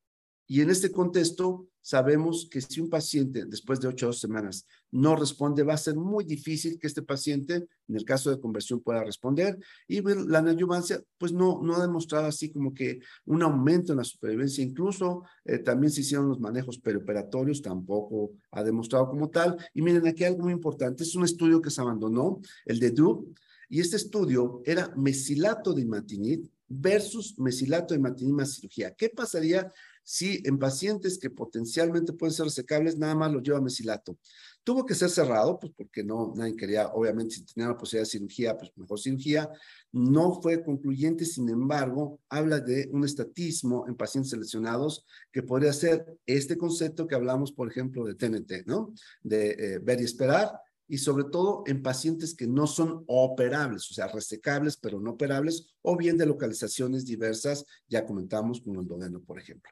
[0.51, 4.67] Y en este contexto, sabemos que si un paciente después de 8 o 12 semanas
[4.91, 7.55] no responde, va a ser muy difícil que este paciente,
[7.87, 9.59] en el caso de conversión, pueda responder.
[9.87, 14.05] Y la neoadyuvancia, pues no, no ha demostrado así como que un aumento en la
[14.05, 14.65] supervivencia.
[14.65, 19.55] Incluso eh, también se hicieron los manejos perioperatorios, tampoco ha demostrado como tal.
[19.75, 23.35] Y miren, aquí algo muy importante, es un estudio que se abandonó, el de DUB,
[23.69, 28.95] y este estudio era mesilato de imatinib versus mesilato de imatinib más cirugía.
[28.95, 29.71] ¿Qué pasaría
[30.11, 34.17] si en pacientes que potencialmente pueden ser resecables, nada más lo lleva mesilato.
[34.65, 38.13] Tuvo que ser cerrado, pues porque no, nadie quería, obviamente, si tenía la posibilidad de
[38.13, 39.51] cirugía, pues mejor cirugía.
[39.93, 46.07] No fue concluyente, sin embargo, habla de un estatismo en pacientes seleccionados que podría ser
[46.25, 48.95] este concepto que hablamos, por ejemplo, de TNT, ¿no?
[49.23, 50.53] De eh, ver y esperar,
[50.89, 55.67] y sobre todo en pacientes que no son operables, o sea, resecables pero no operables,
[55.83, 59.71] o bien de localizaciones diversas, ya comentamos como el dodeno, por ejemplo.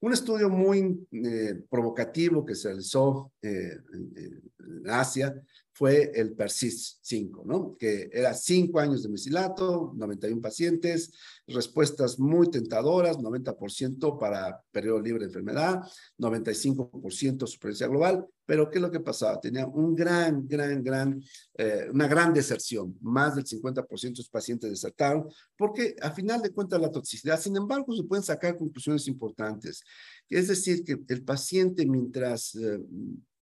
[0.00, 5.34] Un estudio muy eh, provocativo que se realizó eh, en Asia
[5.76, 7.76] fue el PERSIST 5, ¿no?
[7.76, 11.12] Que era cinco años de mesilato, 91 pacientes,
[11.46, 15.82] respuestas muy tentadoras, 90% para periodo libre de enfermedad,
[16.18, 19.38] 95% supervivencia global, pero ¿qué es lo que pasaba?
[19.38, 21.22] Tenía un gran, gran, gran,
[21.58, 22.96] eh, una gran deserción.
[23.02, 27.54] Más del 50% de los pacientes desertaron, porque a final de cuentas la toxicidad, sin
[27.54, 29.82] embargo, se pueden sacar conclusiones importantes.
[30.30, 32.80] Es decir, que el paciente mientras eh,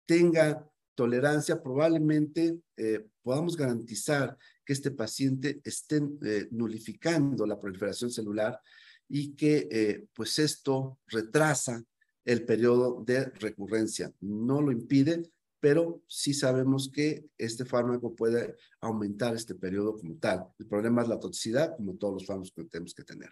[0.06, 8.60] tenga tolerancia, probablemente eh, podamos garantizar que este paciente esté eh, nulificando la proliferación celular
[9.08, 11.82] y que eh, pues esto retrasa
[12.24, 14.12] el periodo de recurrencia.
[14.20, 15.22] No lo impide,
[15.64, 20.44] pero sí sabemos que este fármaco puede aumentar este periodo como tal.
[20.58, 23.30] El problema es la toxicidad, como todos los fármacos que tenemos que tener.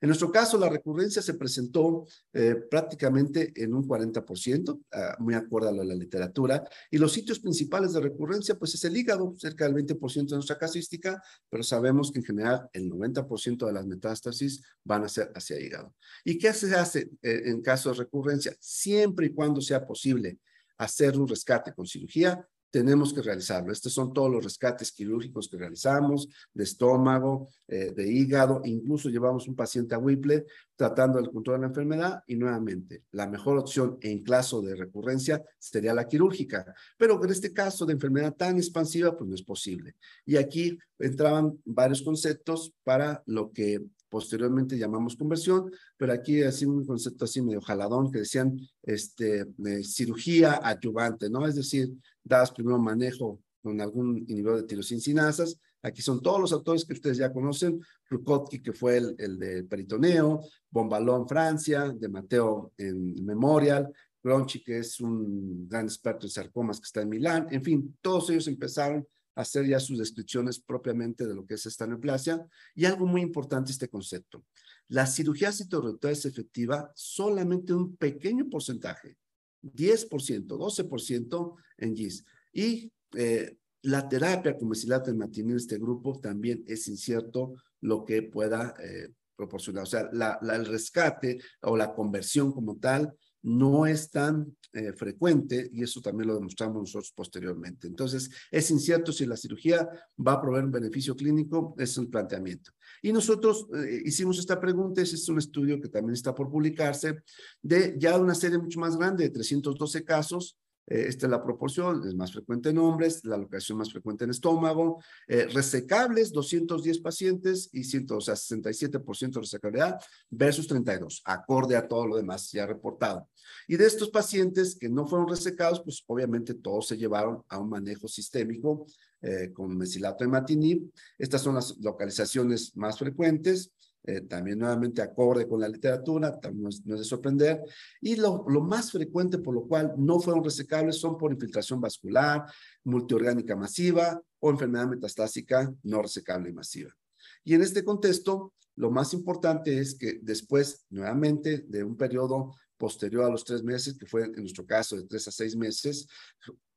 [0.00, 5.68] En nuestro caso, la recurrencia se presentó eh, prácticamente en un 40%, ah, muy acorde
[5.68, 9.74] a la, literatura, y los sitios principales de recurrencia, pues es el hígado, cerca del
[9.74, 15.04] 20% de nuestra casística, pero sabemos que en general el 90% de las metástasis van
[15.04, 15.94] a ser hacia hígado.
[16.24, 18.56] ¿Y qué se hace eh, en caso de recurrencia?
[18.60, 20.38] Siempre y cuando sea posible
[20.78, 23.72] hacer un rescate con cirugía, tenemos que realizarlo.
[23.72, 29.48] Estos son todos los rescates quirúrgicos que realizamos, de estómago, eh, de hígado, incluso llevamos
[29.48, 30.44] un paciente a Whipple
[30.76, 35.42] tratando el control de la enfermedad y nuevamente la mejor opción en caso de recurrencia
[35.58, 39.94] sería la quirúrgica, pero en este caso de enfermedad tan expansiva pues no es posible.
[40.26, 46.86] Y aquí entraban varios conceptos para lo que posteriormente llamamos conversión, pero aquí así un
[46.86, 49.46] concepto así medio jaladón que decían este,
[49.82, 51.46] cirugía adyuvante, ¿no?
[51.46, 51.92] Es decir,
[52.22, 55.58] das primero manejo con algún inhibidor de tirosincinasas.
[55.82, 59.64] Aquí son todos los autores que ustedes ya conocen, Krukotki, que fue el, el de
[59.64, 60.40] Peritoneo,
[60.70, 63.92] Bombalón, Francia, de Mateo en Memorial,
[64.22, 68.30] Gronchi, que es un gran experto en sarcomas que está en Milán, en fin, todos
[68.30, 72.44] ellos empezaron hacer ya sus descripciones propiamente de lo que es esta neoplasia.
[72.74, 74.44] Y algo muy importante este concepto.
[74.88, 79.16] La cirugía citorreductora es efectiva solamente un pequeño porcentaje,
[79.62, 82.24] 10%, 12% en GIS.
[82.52, 88.22] Y eh, la terapia con mesilato en en este grupo también es incierto lo que
[88.22, 89.82] pueda eh, proporcionar.
[89.82, 95.70] O sea, la, el rescate o la conversión como tal no es tan eh, frecuente
[95.72, 97.86] y eso también lo demostramos nosotros posteriormente.
[97.86, 102.72] Entonces, es incierto si la cirugía va a proveer un beneficio clínico, es el planteamiento.
[103.00, 107.22] Y nosotros eh, hicimos esta pregunta, ese es un estudio que también está por publicarse,
[107.62, 112.06] de ya una serie mucho más grande de 312 casos eh, esta es la proporción,
[112.06, 115.02] es más frecuente en hombres, la locación más frecuente en estómago.
[115.26, 121.86] Eh, resecables, 210 pacientes y 100, o sea, 67% de resecabilidad versus 32, acorde a
[121.86, 123.28] todo lo demás ya reportado.
[123.66, 127.68] Y de estos pacientes que no fueron resecados, pues obviamente todos se llevaron a un
[127.68, 128.86] manejo sistémico
[129.22, 130.90] eh, con mesilato de matinib.
[131.18, 133.72] Estas son las localizaciones más frecuentes.
[134.06, 137.60] Eh, también nuevamente acorde con la literatura, no es, de sorprender.
[138.00, 142.44] Y lo, lo, más frecuente por lo cual no fueron resecables son por infiltración vascular,
[142.84, 146.94] multiorgánica masiva o enfermedad metastásica no resecable masiva.
[147.42, 153.24] Y en este contexto, lo más importante es que después, nuevamente, de un periodo posterior
[153.24, 156.06] a los tres meses, que fue en nuestro caso de tres a seis meses,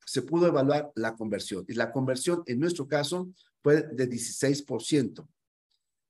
[0.05, 1.63] se pudo evaluar la conversión.
[1.67, 5.27] Y la conversión en nuestro caso fue de 16%.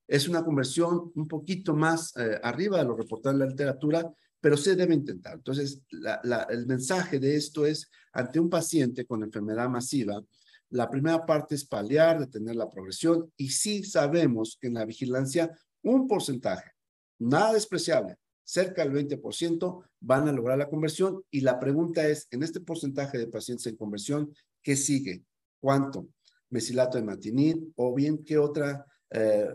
[0.09, 4.57] Es una conversión un poquito más eh, arriba de lo reportado en la literatura, pero
[4.57, 5.35] se debe intentar.
[5.35, 5.83] Entonces,
[6.49, 10.19] el mensaje de esto es, ante un paciente con enfermedad masiva,
[10.71, 15.55] la primera parte es paliar, detener la progresión, y sí sabemos que en la vigilancia
[15.83, 16.71] un porcentaje,
[17.19, 21.21] nada despreciable, cerca del 20%, van a lograr la conversión.
[21.29, 24.33] Y la pregunta es, en este porcentaje de pacientes en conversión,
[24.63, 25.23] ¿qué sigue?
[25.59, 26.07] ¿Cuánto?
[26.49, 29.47] Mesilato de matinid o bien qué otra eh,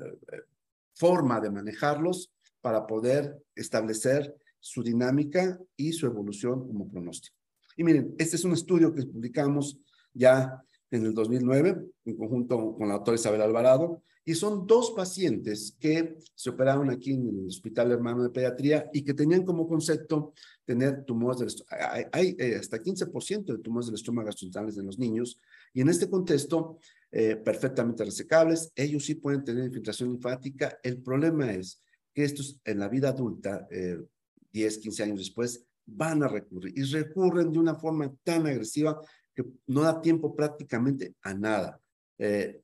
[0.95, 7.37] forma de manejarlos para poder establecer su dinámica y su evolución como pronóstico.
[7.77, 9.79] Y miren, este es un estudio que publicamos
[10.13, 15.77] ya en el 2009 en conjunto con la doctora Isabel Alvarado y son dos pacientes
[15.79, 20.33] que se operaron aquí en el Hospital Hermano de Pediatría y que tenían como concepto
[20.65, 21.67] tener tumores del.
[21.69, 25.39] Hay, hay eh, hasta 15% de tumores del estómago gastrointestinales en los niños
[25.75, 26.79] y en este contexto
[27.17, 28.73] eh, perfectamente resecables.
[28.75, 30.81] Ellos sí pueden tener infiltración linfática.
[30.83, 31.81] El problema es
[32.12, 36.83] que estos en la vida adulta, 10, eh, 15 años después, van a recurrir y
[36.83, 39.01] recurren de una forma tan agresiva
[39.33, 41.81] que no da tiempo prácticamente a nada.
[42.19, 42.61] Eh,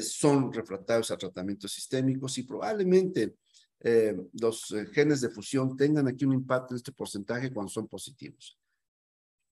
[0.00, 3.34] son refractarios a tratamientos sistémicos y probablemente
[4.34, 8.56] los genes de fusión tengan aquí un impacto en este porcentaje cuando son positivos.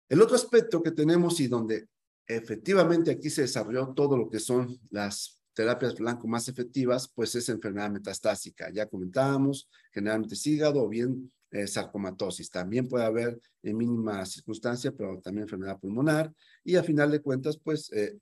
[0.07, 1.89] El otro aspecto que tenemos y donde
[2.29, 7.49] efectivamente aquí se desarrolló todo lo que son las terapias blanco más efectivas, pues es
[7.49, 8.69] enfermedad metastásica.
[8.71, 12.49] Ya comentábamos, generalmente es hígado o bien eh, sarcomatosis.
[12.51, 16.31] También puede haber en mínima circunstancia, pero también enfermedad pulmonar.
[16.63, 18.17] Y a final de cuentas, pues eh,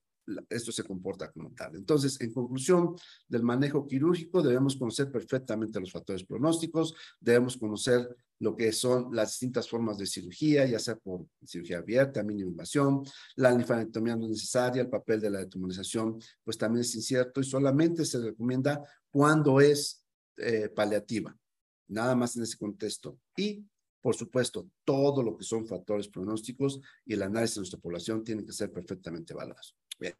[0.49, 1.75] esto se comporta como tal.
[1.75, 2.95] Entonces, en conclusión
[3.27, 9.29] del manejo quirúrgico, debemos conocer perfectamente los factores pronósticos, debemos conocer lo que son las
[9.29, 13.03] distintas formas de cirugía, ya sea por cirugía abierta, mínima invasión,
[13.35, 18.05] la linfadenectomía no necesaria, el papel de la detumorización, pues también es incierto y solamente
[18.05, 20.03] se recomienda cuando es
[20.37, 21.35] eh, paliativa,
[21.87, 23.17] nada más en ese contexto.
[23.35, 23.65] Y,
[24.01, 28.45] por supuesto, todo lo que son factores pronósticos y el análisis de nuestra población tienen
[28.45, 29.75] que ser perfectamente evaluados.
[29.99, 30.13] Bien.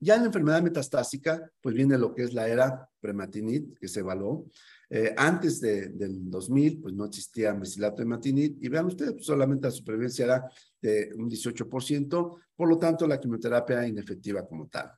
[0.00, 4.00] Ya en la enfermedad metastásica, pues viene lo que es la era prematinid, que se
[4.00, 4.46] evaluó.
[4.90, 9.66] Eh, antes de, del 2000, pues no existía mesilato de y vean ustedes, pues solamente
[9.66, 10.50] la supervivencia era
[10.80, 14.90] de un 18%, por lo tanto la quimioterapia era inefectiva como tal.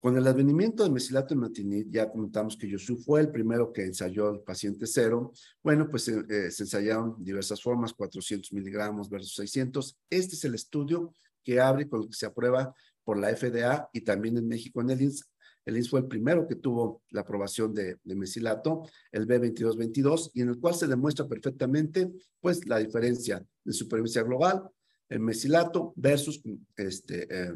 [0.00, 4.30] Con el advenimiento de mesilato de ya comentamos que Yosu fue el primero que ensayó
[4.30, 5.32] el paciente cero.
[5.62, 9.98] Bueno, pues eh, eh, se ensayaron diversas formas, 400 miligramos versus 600.
[10.08, 11.12] Este es el estudio
[11.48, 14.90] que abre con lo que se aprueba por la FDA y también en México en
[14.90, 15.24] el INS.
[15.64, 20.50] El INS fue el primero que tuvo la aprobación de, mesilato, el B2222, y en
[20.50, 24.68] el cual se demuestra perfectamente pues la diferencia de supervivencia global,
[25.08, 26.42] el mesilato versus
[26.76, 27.54] este, eh,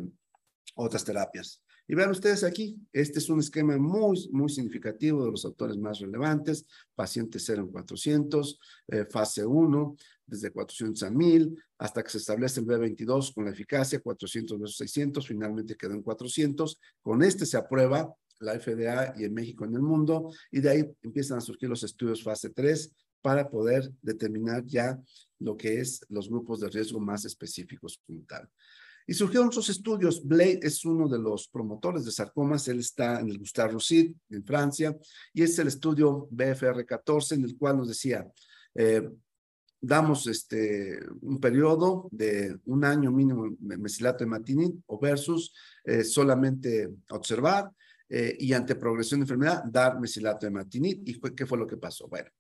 [0.75, 1.63] otras terapias.
[1.87, 5.99] Y vean ustedes aquí, este es un esquema muy, muy significativo de los autores más
[5.99, 6.65] relevantes,
[6.95, 9.97] paciente 0 en 400, eh, fase 1,
[10.33, 14.79] desde 400 a 1000, hasta que se establece el B22 con la eficacia 400 versus
[14.79, 16.81] 600, finalmente quedó en 400.
[17.03, 18.11] Con este se aprueba
[18.41, 21.83] la FDA y en México en el mundo, y de ahí empiezan a surgir los
[21.83, 24.99] estudios fase 3 para poder determinar ya
[25.39, 28.49] lo que es los grupos de riesgo más específicos como tal.
[29.07, 30.25] Y surgieron otros estudios.
[30.25, 32.67] Blade es uno de los promotores de sarcomas.
[32.69, 34.97] Él está en el Gustave Roussy, en Francia,
[35.35, 38.27] y es el estudio BFR14, en el cual nos decía,
[38.75, 39.11] eh,
[39.83, 45.53] damos este, un periodo de un año mínimo de mesilato de matinid o versus
[45.85, 47.69] eh, solamente observar
[48.09, 51.01] eh, y ante progresión de enfermedad dar mesilato de matinid.
[51.05, 52.07] ¿Y qué fue lo que pasó?
[52.07, 52.31] Bueno,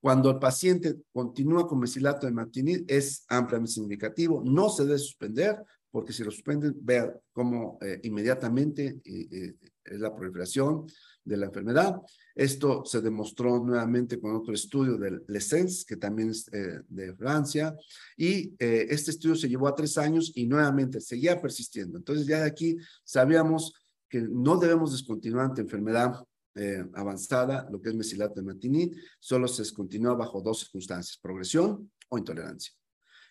[0.00, 5.62] cuando el paciente continúa con mesilato de matinid es ampliamente significativo, no se debe suspender,
[5.90, 10.86] porque si lo suspenden, vean cómo eh, inmediatamente es la proliferación
[11.26, 12.00] de la enfermedad.
[12.34, 17.76] Esto se demostró nuevamente con otro estudio del LESENS, que también es de Francia,
[18.16, 21.98] y este estudio se llevó a tres años y nuevamente seguía persistiendo.
[21.98, 23.74] Entonces ya de aquí sabíamos
[24.08, 26.24] que no debemos descontinuar ante enfermedad
[26.94, 32.16] avanzada, lo que es mesilato de matinid, solo se descontinúa bajo dos circunstancias, progresión o
[32.16, 32.72] intolerancia.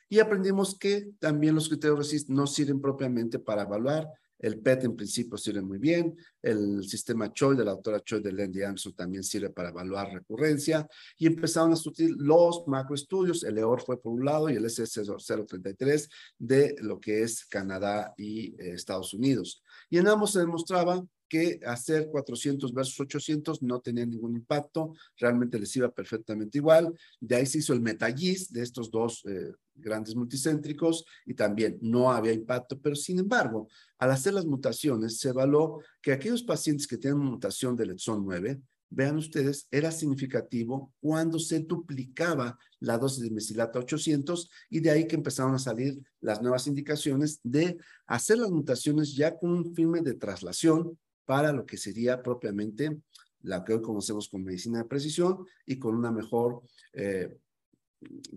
[0.09, 4.07] Y aprendimos que también los criterios RESIST no sirven propiamente para evaluar.
[4.39, 6.15] El PET en principio sirve muy bien.
[6.41, 10.87] El sistema Choi de la doctora Choi de Lendy Anderson también sirve para evaluar recurrencia.
[11.17, 13.43] Y empezaron a surgir los macroestudios.
[13.43, 18.49] El EOR fue por un lado y el SS033 de lo que es Canadá y
[18.61, 19.63] eh, Estados Unidos.
[19.89, 25.59] Y en ambos se demostraba que hacer 400 versus 800 no tenía ningún impacto, realmente
[25.59, 26.93] les iba perfectamente igual.
[27.19, 32.11] De ahí se hizo el metagis de estos dos eh, grandes multicéntricos y también no
[32.11, 33.67] había impacto, pero sin embargo,
[33.97, 38.61] al hacer las mutaciones se evaluó que aquellos pacientes que tienen mutación del exón 9,
[38.89, 45.07] vean ustedes, era significativo cuando se duplicaba la dosis de mesilato 800 y de ahí
[45.07, 50.01] que empezaron a salir las nuevas indicaciones de hacer las mutaciones ya con un filme
[50.01, 53.01] de traslación para lo que sería propiamente
[53.41, 56.61] la que hoy conocemos como medicina de precisión y con una mejor
[56.93, 57.37] eh,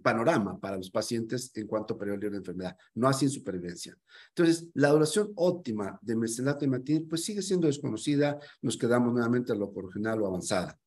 [0.03, 3.97] panorama para los pacientes en cuanto a periodo de enfermedad, no así en supervivencia.
[4.29, 9.53] Entonces, la duración óptima de mesilato y matinib pues sigue siendo desconocida, nos quedamos nuevamente
[9.53, 10.79] a lo original o avanzada.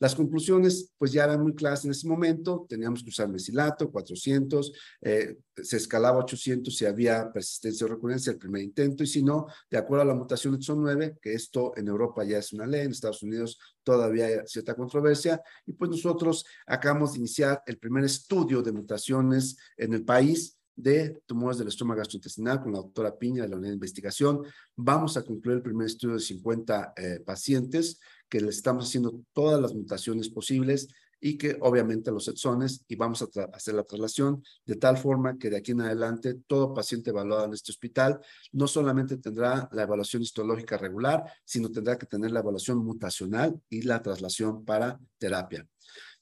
[0.00, 4.72] Las conclusiones, pues ya eran muy claras en ese momento, teníamos que usar mesilato, 400,
[5.02, 9.46] eh, se escalaba 800 si había persistencia o recurrencia el primer intento, y si no,
[9.70, 12.86] de acuerdo a la mutación son 9, que esto en Europa ya es una ley,
[12.86, 18.04] en Estados Unidos todavía hay cierta controversia, y pues nosotros acabamos de iniciar el primer
[18.04, 23.42] estudio de mutaciones en el país, de tumores del estómago gastrointestinal con la doctora Piña
[23.42, 24.42] de la unidad de investigación.
[24.74, 28.00] Vamos a concluir el primer estudio de 50 eh, pacientes
[28.30, 30.88] que le estamos haciendo todas las mutaciones posibles
[31.20, 35.50] y que obviamente los exones y vamos a hacer la traslación de tal forma que
[35.50, 38.20] de aquí en adelante todo paciente evaluado en este hospital
[38.52, 43.82] no solamente tendrá la evaluación histológica regular, sino tendrá que tener la evaluación mutacional y
[43.82, 45.68] la traslación para terapia.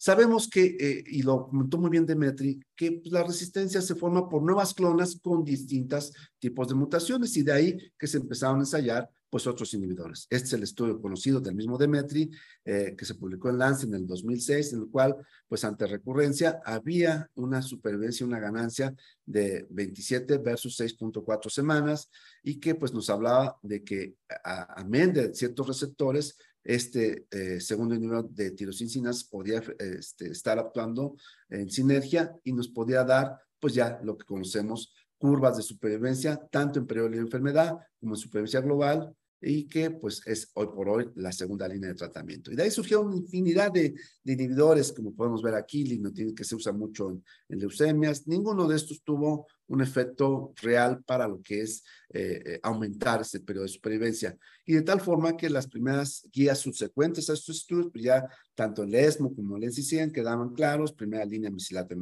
[0.00, 4.28] Sabemos que, eh, y lo comentó muy bien Demetri, que pues, la resistencia se forma
[4.28, 8.60] por nuevas clonas con distintos tipos de mutaciones y de ahí que se empezaron a
[8.60, 10.26] ensayar pues otros inhibidores.
[10.30, 12.30] Este es el estudio conocido del mismo Demetri,
[12.64, 15.16] eh, que se publicó en Lance en el 2006, en el cual,
[15.46, 22.10] pues ante recurrencia, había una supervivencia, una ganancia de 27 versus 6.4 semanas
[22.42, 28.28] y que pues nos hablaba de que, amén de ciertos receptores, este eh, segundo inhibidor
[28.30, 31.16] de tirosincinas podía este, estar actuando
[31.48, 36.78] en sinergia y nos podía dar, pues ya lo que conocemos, curvas de supervivencia, tanto
[36.78, 41.10] en periodo de enfermedad como en supervivencia global, y que pues es hoy por hoy
[41.14, 42.50] la segunda línea de tratamiento.
[42.50, 46.00] Y de ahí surgió una infinidad de, inhibidores, como podemos ver aquí,
[46.34, 48.26] que se usa mucho en, en, leucemias.
[48.26, 53.40] Ninguno de estos tuvo un efecto real para lo que es eh, eh, aumentar ese
[53.40, 54.36] periodo de supervivencia.
[54.64, 58.82] Y de tal forma que las primeras guías subsecuentes a estos estudios, pues ya tanto
[58.82, 61.94] el ESMO como el NCCN quedaban claros, primera línea mesilato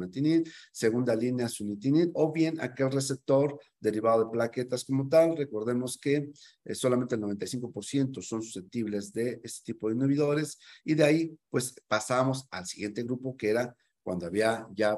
[0.71, 5.35] segunda línea sunitinib, o bien aquel receptor derivado de plaquetas como tal.
[5.35, 6.31] Recordemos que
[6.63, 11.75] eh, solamente el 95% son susceptibles de este tipo de inhibidores y de ahí pues
[11.87, 14.97] pasamos al siguiente grupo que era cuando había ya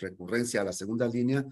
[0.00, 1.44] recurrencia a la segunda línea,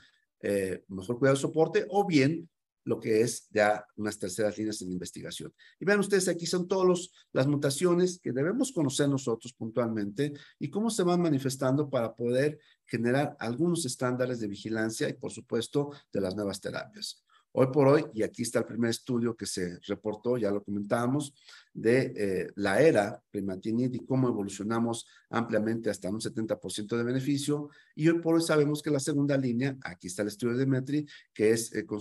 [0.42, 2.48] eh, mejor cuidado de soporte o bien
[2.84, 5.52] lo que es ya unas terceras líneas en investigación.
[5.78, 10.90] Y vean ustedes, aquí son todas las mutaciones que debemos conocer nosotros puntualmente y cómo
[10.90, 16.34] se van manifestando para poder generar algunos estándares de vigilancia y, por supuesto, de las
[16.34, 17.22] nuevas terapias.
[17.52, 21.34] Hoy por hoy, y aquí está el primer estudio que se reportó, ya lo comentábamos,
[21.72, 27.70] de eh, la era primatinib y cómo evolucionamos ampliamente hasta un 70% de beneficio.
[27.96, 31.06] Y hoy por hoy sabemos que la segunda línea, aquí está el estudio de Metri,
[31.34, 32.00] que es eh, con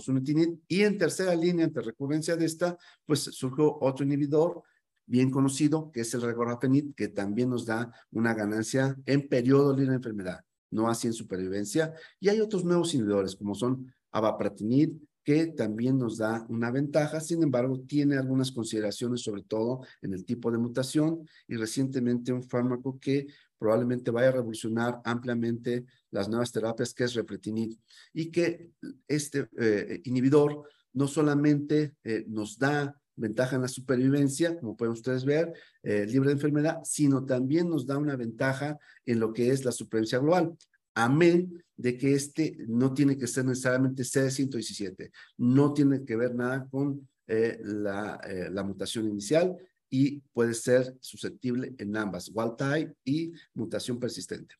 [0.68, 4.62] y en tercera línea, ante recurrencia de esta, pues surgió otro inhibidor
[5.04, 9.86] bien conocido, que es el regorafenib, que también nos da una ganancia en periodo de
[9.86, 11.92] la enfermedad, no así en supervivencia.
[12.20, 17.42] Y hay otros nuevos inhibidores, como son avapratinib, que también nos da una ventaja, sin
[17.42, 22.98] embargo, tiene algunas consideraciones, sobre todo en el tipo de mutación y recientemente un fármaco
[22.98, 23.26] que
[23.58, 27.76] probablemente vaya a revolucionar ampliamente las nuevas terapias, que es repretinib,
[28.12, 28.70] y que
[29.06, 30.64] este eh, inhibidor
[30.94, 35.52] no solamente eh, nos da ventaja en la supervivencia, como pueden ustedes ver,
[35.82, 39.72] eh, libre de enfermedad, sino también nos da una ventaja en lo que es la
[39.72, 40.56] supervivencia global.
[40.94, 46.68] Amén de que este no tiene que ser necesariamente CD117, no tiene que ver nada
[46.68, 49.56] con eh, la, eh, la, mutación inicial
[49.88, 54.56] y puede ser susceptible en ambas, wild type y mutación persistente.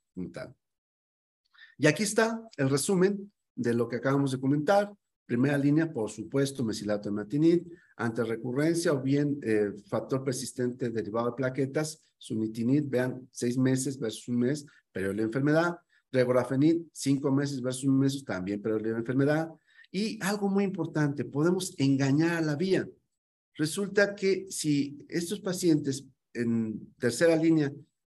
[1.79, 4.93] Y aquí está el resumen de lo que acabamos de comentar.
[5.27, 11.31] Primera línea, por supuesto, mesilato de matinib, ante recurrencia o bien eh, factor persistente derivado
[11.31, 15.77] de plaquetas, sunitinib, vean, seis meses versus un mes, periodo de enfermedad,
[16.13, 19.51] regorafenib, cinco meses versus un mes, también pero de enfermedad.
[19.91, 22.89] Y algo muy importante, podemos engañar a la vía.
[23.55, 27.73] Resulta que si estos pacientes en tercera línea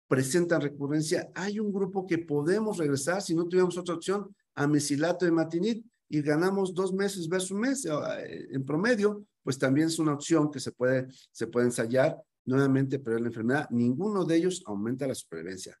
[0.06, 5.24] presentan recurrencia, hay un grupo que podemos regresar, si no tuviéramos otra opción, a mesilato
[5.24, 9.98] de matinib y ganamos dos meses versus un mes eh, en promedio, pues también es
[9.98, 14.62] una opción que se puede, se puede ensayar nuevamente, pero la enfermedad, ninguno de ellos
[14.66, 15.78] aumenta la supervivencia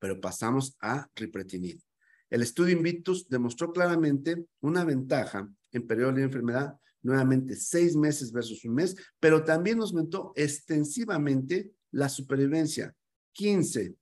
[0.00, 1.80] pero pasamos a ripretinib.
[2.28, 8.64] El estudio Invictus demostró claramente una ventaja en periodo de enfermedad, nuevamente seis meses versus
[8.64, 12.94] un mes, pero también nos aumentó extensivamente la supervivencia,
[13.32, 13.94] 15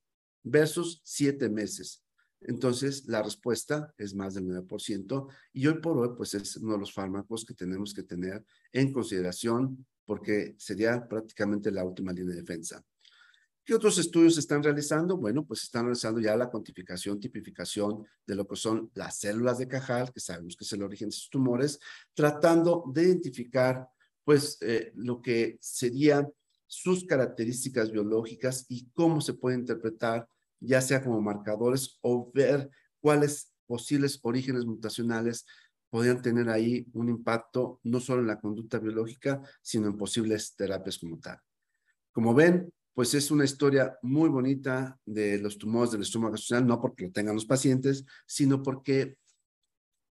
[0.42, 2.02] versus 7 meses.
[2.40, 6.78] Entonces, la respuesta es más del 9% y hoy por hoy, pues es uno de
[6.78, 12.40] los fármacos que tenemos que tener en consideración porque sería prácticamente la última línea de
[12.40, 12.82] defensa.
[13.68, 15.18] ¿Qué otros estudios se están realizando?
[15.18, 19.68] Bueno, pues están realizando ya la cuantificación, tipificación de lo que son las células de
[19.68, 21.78] Cajal, que sabemos que es el origen de sus tumores,
[22.14, 23.86] tratando de identificar,
[24.24, 26.32] pues, eh, lo que serían
[26.66, 30.26] sus características biológicas y cómo se puede interpretar,
[30.60, 32.70] ya sea como marcadores o ver
[33.02, 35.44] cuáles posibles orígenes mutacionales
[35.90, 40.96] podrían tener ahí un impacto no solo en la conducta biológica, sino en posibles terapias
[40.96, 41.38] como tal.
[42.12, 46.80] Como ven, pues es una historia muy bonita de los tumores del estómago gastrointestinal, no
[46.80, 49.18] porque lo tengan los pacientes, sino porque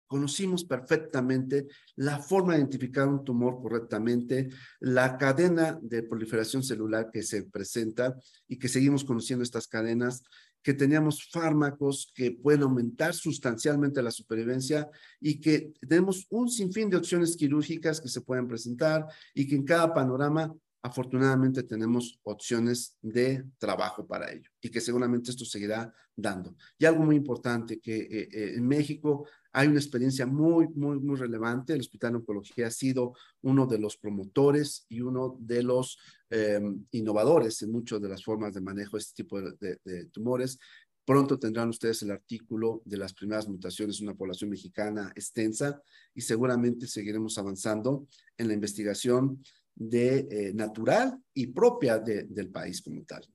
[0.05, 4.49] conocimos perfectamente la forma de identificar un tumor correctamente,
[4.81, 8.17] la cadena de proliferación celular que se presenta
[8.49, 10.21] y que seguimos conociendo estas cadenas,
[10.61, 14.89] que teníamos fármacos que pueden aumentar sustancialmente la supervivencia
[15.21, 19.63] y que tenemos un sinfín de opciones quirúrgicas que se pueden presentar y que en
[19.63, 20.53] cada panorama
[20.83, 26.55] afortunadamente tenemos opciones de trabajo para ello y que seguramente esto seguirá dando.
[26.77, 31.15] Y algo muy importante, que eh, eh, en México hay una experiencia muy, muy, muy
[31.15, 31.73] relevante.
[31.73, 35.97] El Hospital de Oncología ha sido uno de los promotores y uno de los
[36.29, 40.59] em, innovadores en muchas de las formas de manejo de este tipo de, de tumores.
[41.05, 45.81] Pronto tendrán ustedes el artículo de las primeras mutaciones en una población mexicana extensa
[46.13, 48.07] y seguramente seguiremos avanzando
[48.37, 49.41] en la investigación
[49.75, 53.25] de eh, natural y propia del país como tal.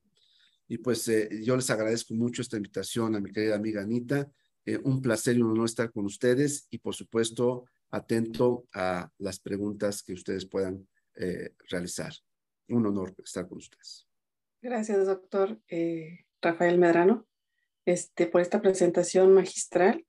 [0.67, 4.29] Y pues eh, yo les agradezco mucho esta invitación a mi querida amiga Anita.
[4.65, 9.39] Eh, un placer y un honor estar con ustedes y por supuesto atento a las
[9.39, 10.87] preguntas que ustedes puedan
[11.67, 12.13] realizar.
[12.69, 14.07] Un honor estar con ustedes.
[14.61, 15.59] Gracias, doctor
[16.41, 17.27] Rafael Medrano,
[17.83, 20.05] este, por esta presentación magistral.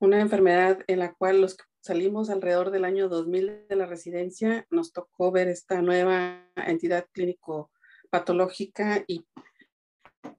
[0.00, 4.66] Una enfermedad en la cual los que salimos alrededor del año 2000 de la residencia,
[4.70, 7.70] nos tocó ver esta nueva entidad clínico
[8.10, 9.26] patológica y,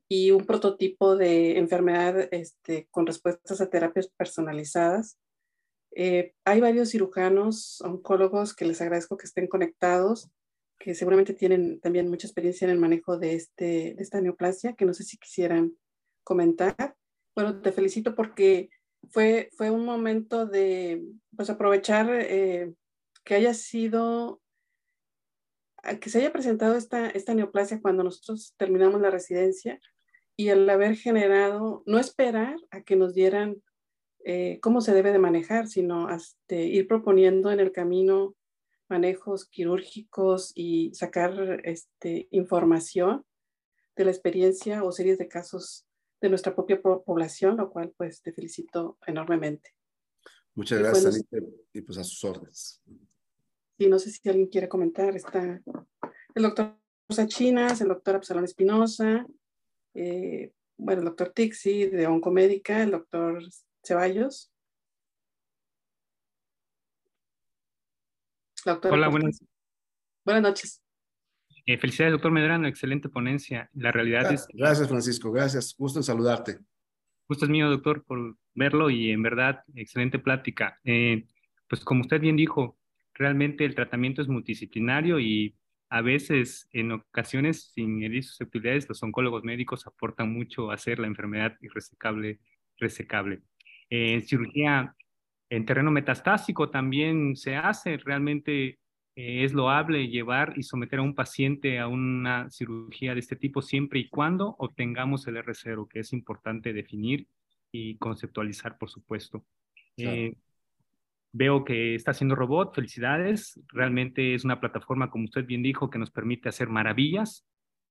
[0.08, 5.18] y un prototipo de enfermedad este, con respuestas a terapias personalizadas.
[5.96, 10.30] Eh, hay varios cirujanos, oncólogos que les agradezco que estén conectados,
[10.80, 14.86] que seguramente tienen también mucha experiencia en el manejo de, este, de esta neoplasia, que
[14.86, 15.76] no sé si quisieran
[16.24, 16.96] comentar.
[17.36, 18.70] Bueno, te felicito porque
[19.10, 21.04] fue, fue un momento de
[21.36, 22.74] pues, aprovechar eh,
[23.24, 24.42] que haya sido,
[26.00, 29.80] que se haya presentado esta, esta neoplasia cuando nosotros terminamos la residencia
[30.36, 33.62] y el haber generado, no esperar a que nos dieran
[34.26, 38.36] eh, cómo se debe de manejar, sino hasta ir proponiendo en el camino
[38.90, 43.24] manejos quirúrgicos y sacar este, información
[43.96, 45.86] de la experiencia o series de casos
[46.22, 49.76] de nuestra propia población, lo cual pues te felicito enormemente.
[50.56, 51.26] Muchas gracias,
[51.74, 52.82] y pues a sus órdenes.
[53.78, 55.62] Sí, no sé si alguien quiere comentar, está
[56.36, 56.78] el doctor
[57.10, 59.26] Sachinas, el doctor Absalón Espinosa,
[59.94, 63.42] eh, bueno, el doctor Tixi de Oncomédica, el doctor
[63.84, 64.52] Ceballos.
[68.66, 69.40] Hola, buenas.
[70.26, 70.82] Buenas noches.
[71.70, 73.70] Eh, felicidades, doctor Medrano, excelente ponencia.
[73.76, 74.48] La realidad es...
[74.52, 75.76] Gracias, Francisco, gracias.
[75.78, 76.58] Gusto en saludarte.
[77.28, 80.80] Gusto es mío, doctor, por verlo y en verdad, excelente plática.
[80.84, 81.28] Eh,
[81.68, 82.80] pues como usted bien dijo,
[83.14, 85.56] realmente el tratamiento es multidisciplinario y
[85.90, 91.06] a veces, en ocasiones, sin herir susceptibilidades, los oncólogos médicos aportan mucho a hacer la
[91.06, 92.40] enfermedad irresecable,
[92.80, 93.44] resecable.
[93.92, 94.96] Eh, cirugía
[95.52, 98.80] en terreno metastásico también se hace, realmente
[99.20, 103.62] eh, es loable llevar y someter a un paciente a una cirugía de este tipo
[103.62, 107.28] siempre y cuando obtengamos el R0, que es importante definir
[107.70, 109.44] y conceptualizar, por supuesto.
[109.98, 110.36] Eh,
[111.34, 113.60] veo que está haciendo robot, felicidades.
[113.74, 117.46] Realmente es una plataforma, como usted bien dijo, que nos permite hacer maravillas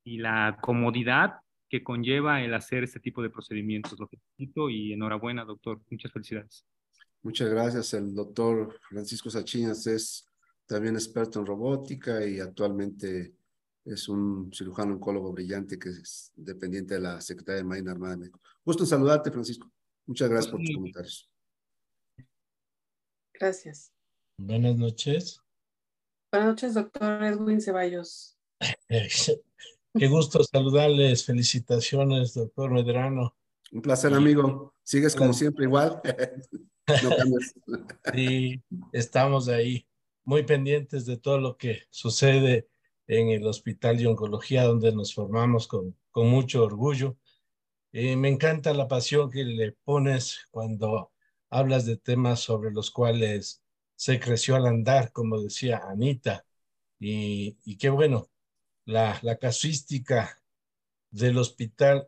[0.05, 4.01] y la comodidad que conlleva el hacer este tipo de procedimientos.
[4.01, 5.79] Lo felicito y enhorabuena, doctor.
[5.91, 6.64] Muchas felicidades.
[7.22, 7.93] Muchas gracias.
[7.93, 10.28] El doctor Francisco Sachinas es
[10.69, 13.35] también experto en robótica y actualmente
[13.85, 18.19] es un cirujano oncólogo brillante que es dependiente de la Secretaría de Marina Armada de
[18.19, 18.41] México.
[18.64, 19.73] Gusto en saludarte, Francisco.
[20.07, 21.31] Muchas gracias por tus comentarios.
[23.33, 23.93] Gracias.
[24.37, 25.41] Buenas noches.
[26.31, 28.37] Buenas noches, doctor Edwin Ceballos.
[28.89, 31.25] Qué gusto saludarles.
[31.25, 33.35] Felicitaciones, doctor Medrano.
[33.73, 34.75] Un placer, amigo.
[34.83, 36.03] Sigues como siempre igual.
[37.03, 37.55] no cambias.
[38.12, 38.62] Sí,
[38.93, 39.88] estamos ahí
[40.29, 42.68] muy pendientes de todo lo que sucede
[43.07, 47.16] en el Hospital de Oncología, donde nos formamos con, con mucho orgullo.
[47.93, 51.12] Eh, me encanta la pasión que le pones cuando
[51.49, 53.62] hablas de temas sobre los cuales
[53.97, 56.45] se creció al andar, como decía Anita.
[57.01, 58.29] Y, y qué bueno,
[58.85, 60.43] la, la casuística
[61.11, 62.07] del hospital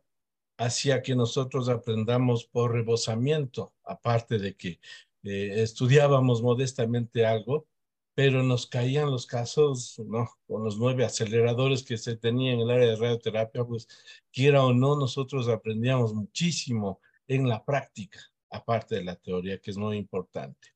[0.58, 4.78] hacía que nosotros aprendamos por rebosamiento, aparte de que
[5.22, 7.66] eh, estudiábamos modestamente algo,
[8.14, 10.28] pero nos caían los casos, ¿no?
[10.46, 13.88] Con los nueve aceleradores que se tenían en el área de radioterapia, pues
[14.32, 19.76] quiera o no, nosotros aprendíamos muchísimo en la práctica, aparte de la teoría, que es
[19.76, 20.68] muy importante.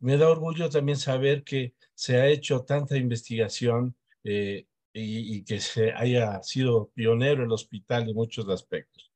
[0.00, 5.60] Me da orgullo también saber que se ha hecho tanta investigación eh, y, y, que
[5.60, 9.10] se haya sido pionero el hospital en muchos aspectos.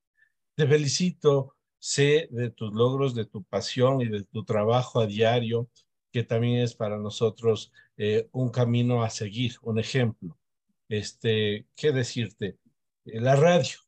[0.54, 5.68] Te felicito, sé de tus logros, de tu pasión y de tu trabajo a diario
[6.12, 10.36] que también es para nosotros eh, un camino a seguir, un ejemplo.
[10.88, 12.58] Este, ¿qué decirte?
[13.04, 13.78] Eh, la radio.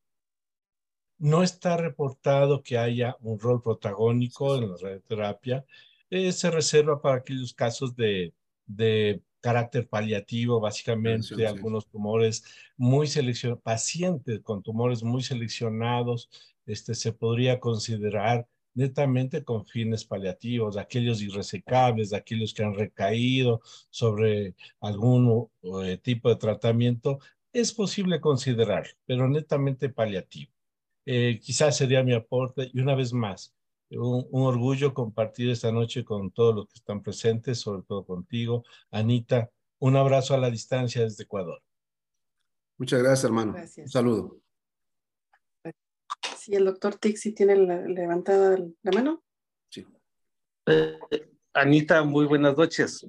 [1.19, 5.65] No está reportado que haya un rol protagónico en la radioterapia.
[6.09, 8.33] Eh, se reserva para aquellos casos de,
[8.67, 12.45] de carácter paliativo, básicamente algunos tumores
[12.77, 16.31] muy seleccionados, pacientes con tumores muy seleccionados,
[16.67, 23.61] este, se podría considerar netamente con fines paliativos, aquellos irresecables, aquellos que han recaído
[23.91, 25.49] sobre algún
[25.85, 27.19] eh, tipo de tratamiento,
[27.53, 30.53] es posible considerar, pero netamente paliativo.
[31.07, 33.55] Eh, quizás sería mi aporte y una vez más,
[33.91, 38.65] un, un, orgullo compartir esta noche con todos los que están presentes, sobre todo contigo,
[38.91, 39.51] Anita,
[39.81, 41.63] Un abrazo a la distancia desde Ecuador.
[42.77, 43.55] Muchas gracias, hermano.
[43.55, 44.41] Un saludo.
[46.51, 49.23] Sí, el doctor Tixi tiene levantada la mano.
[49.69, 49.87] Sí.
[50.67, 50.99] Eh,
[51.55, 53.07] Anita, muy buenas noches.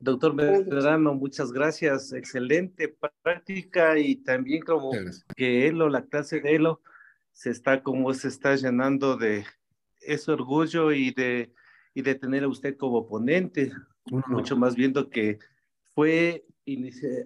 [0.00, 2.12] Doctor Medrano, muchas gracias.
[2.12, 4.90] Excelente práctica y también como
[5.36, 6.80] que Elo, la clase de Elo,
[7.30, 9.44] se está como se está llenando de
[10.00, 11.52] ese orgullo y de,
[11.94, 13.70] y de tener a usted como ponente,
[14.10, 15.38] mucho más viendo que
[15.94, 16.44] fue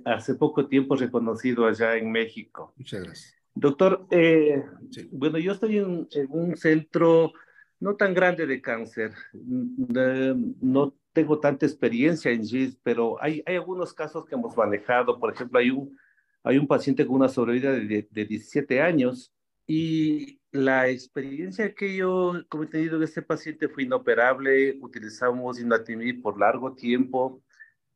[0.05, 2.75] hace poco tiempo reconocido allá en México.
[2.77, 3.37] Muchas gracias.
[3.57, 4.63] Doctor, eh,
[5.11, 7.33] bueno, yo estoy en, en, un centro
[7.81, 9.13] no tan grande de cáncer.
[9.33, 15.19] No tengo tanta experiencia en GIS, pero hay, hay algunos casos que hemos manejado.
[15.19, 15.99] Por ejemplo, hay un,
[16.45, 19.33] hay un paciente con una sobrevida de, de 17 años
[19.67, 24.79] y la experiencia que yo he tenido de este paciente fue inoperable.
[24.83, 27.43] Utilizamos inatimib por largo tiempo.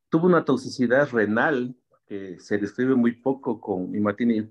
[0.09, 4.51] Tuvo una toxicidad renal que se describe muy poco con imatinib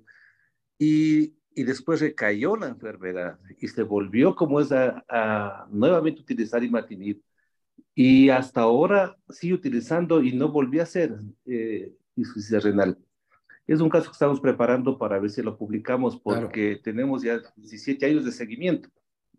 [0.80, 6.64] y, y después recayó la enfermedad y se volvió como es a, a nuevamente utilizar
[6.64, 7.22] imatinib
[7.94, 12.98] y hasta ahora sigue utilizando y no volvió a hacer eh, insuficiencia renal.
[13.68, 18.06] Es un caso que estamos preparando para ver si lo publicamos porque tenemos ya 17
[18.06, 18.90] años de seguimiento.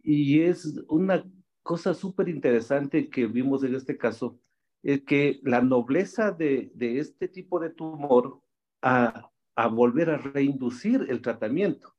[0.02, 1.24] Y es una
[1.62, 4.38] cosa súper interesante que vimos en este caso,
[4.82, 8.40] es que la nobleza de, de este tipo de tumor
[8.82, 11.94] a, a volver a reinducir el tratamiento.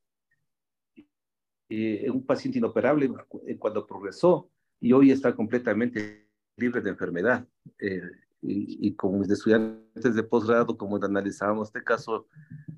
[1.70, 3.10] Eh, un paciente inoperable
[3.58, 4.50] cuando progresó
[4.80, 7.48] y hoy está completamente libre de enfermedad.
[7.80, 8.02] Eh,
[8.42, 12.28] y, y, con mis estudiantes de posgrado, como analizábamos este caso,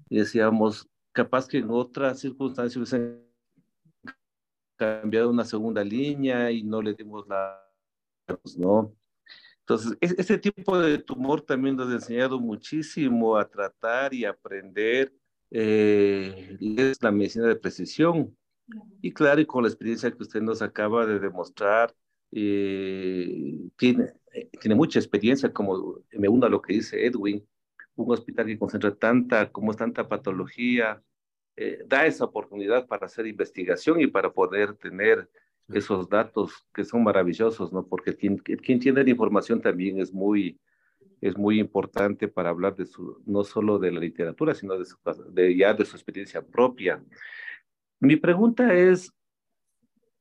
[0.09, 3.23] decíamos, capaz que en otras circunstancias hubiesen
[4.75, 7.59] cambiado una segunda línea y no le dimos la...
[8.57, 8.93] ¿no?
[9.65, 15.13] Entonces, ese tipo de tumor también nos ha enseñado muchísimo a tratar y aprender
[15.51, 16.57] eh,
[17.01, 18.35] la medicina de precisión.
[19.01, 21.95] Y claro, y con la experiencia que usted nos acaba de demostrar,
[22.31, 24.13] eh, tiene,
[24.59, 27.47] tiene mucha experiencia, como me uno a lo que dice Edwin,
[27.95, 31.01] un hospital que concentra tanta, como es tanta patología,
[31.55, 35.29] eh, da esa oportunidad para hacer investigación y para poder tener
[35.69, 37.85] esos datos que son maravillosos, ¿no?
[37.87, 40.59] Porque quien, quien tiene la información también es muy,
[41.21, 44.97] es muy importante para hablar de su, no solo de la literatura, sino de, su,
[45.29, 47.01] de ya de su experiencia propia.
[47.99, 49.11] Mi pregunta es,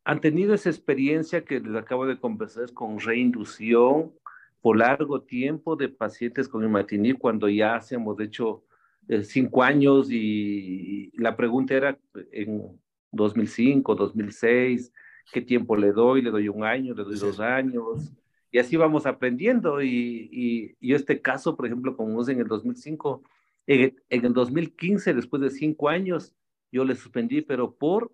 [0.05, 4.12] han tenido esa experiencia que les acabo de conversar con reinducción
[4.61, 8.64] por largo tiempo de pacientes con imatinib cuando ya hacemos, de hecho,
[9.09, 11.99] eh, cinco años y, la pregunta era
[12.30, 12.62] en
[13.11, 14.93] 2005, 2006,
[15.33, 16.23] ¿qué tiempo le doy?
[16.23, 16.95] ¿Le doy un año?
[16.95, 18.12] ¿Le doy dos años?
[18.51, 23.23] Y así vamos aprendiendo y, y, este caso, por ejemplo, como en el 2005,
[23.66, 26.35] en, en el 2015, después de cinco años,
[26.70, 28.12] yo le suspendí, pero por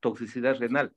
[0.00, 0.92] toxicidad renal.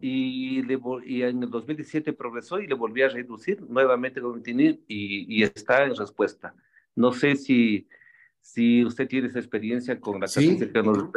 [0.00, 4.76] Y, le, y en el 2017 progresó y le volví a reducir nuevamente con y,
[4.88, 6.54] y está en respuesta.
[6.96, 7.86] No sé si,
[8.52, 11.10] si usted tiene esa experiencia con la sí, que nos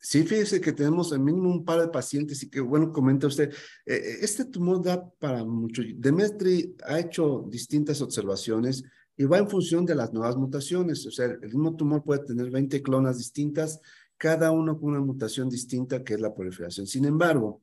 [0.00, 3.52] Sí, fíjese que tenemos al mínimo un par de pacientes y que bueno, comenta usted,
[3.86, 5.82] eh, eh, este tumor da para mucho.
[5.94, 8.82] Demetri ha hecho distintas observaciones
[9.16, 11.06] y va en función de las nuevas mutaciones.
[11.06, 13.80] O sea, el mismo tumor puede tener 20 clonas distintas
[14.16, 16.88] cada uno con una mutación distinta que es la proliferación.
[16.88, 17.62] Sin embargo,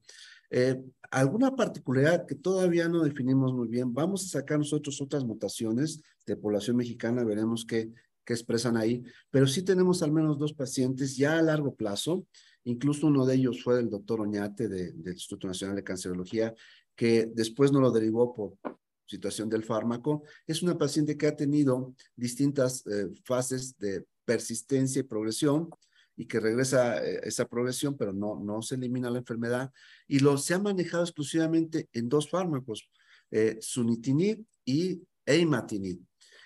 [0.49, 0.81] eh,
[1.11, 6.37] alguna particularidad que todavía no definimos muy bien, vamos a sacar nosotros otras mutaciones de
[6.37, 7.91] población mexicana, veremos qué,
[8.25, 12.25] qué expresan ahí, pero sí tenemos al menos dos pacientes ya a largo plazo,
[12.63, 16.53] incluso uno de ellos fue el doctor Oñate del Instituto Nacional de Cancerología,
[16.95, 18.57] que después no lo derivó por
[19.05, 20.23] situación del fármaco.
[20.47, 25.69] Es una paciente que ha tenido distintas eh, fases de persistencia y progresión,
[26.15, 29.71] y que regresa eh, esa progresión, pero no, no se elimina la enfermedad.
[30.07, 32.89] Y lo, se ha manejado exclusivamente en dos fármacos,
[33.31, 35.99] eh, sunitinib y eimatinib.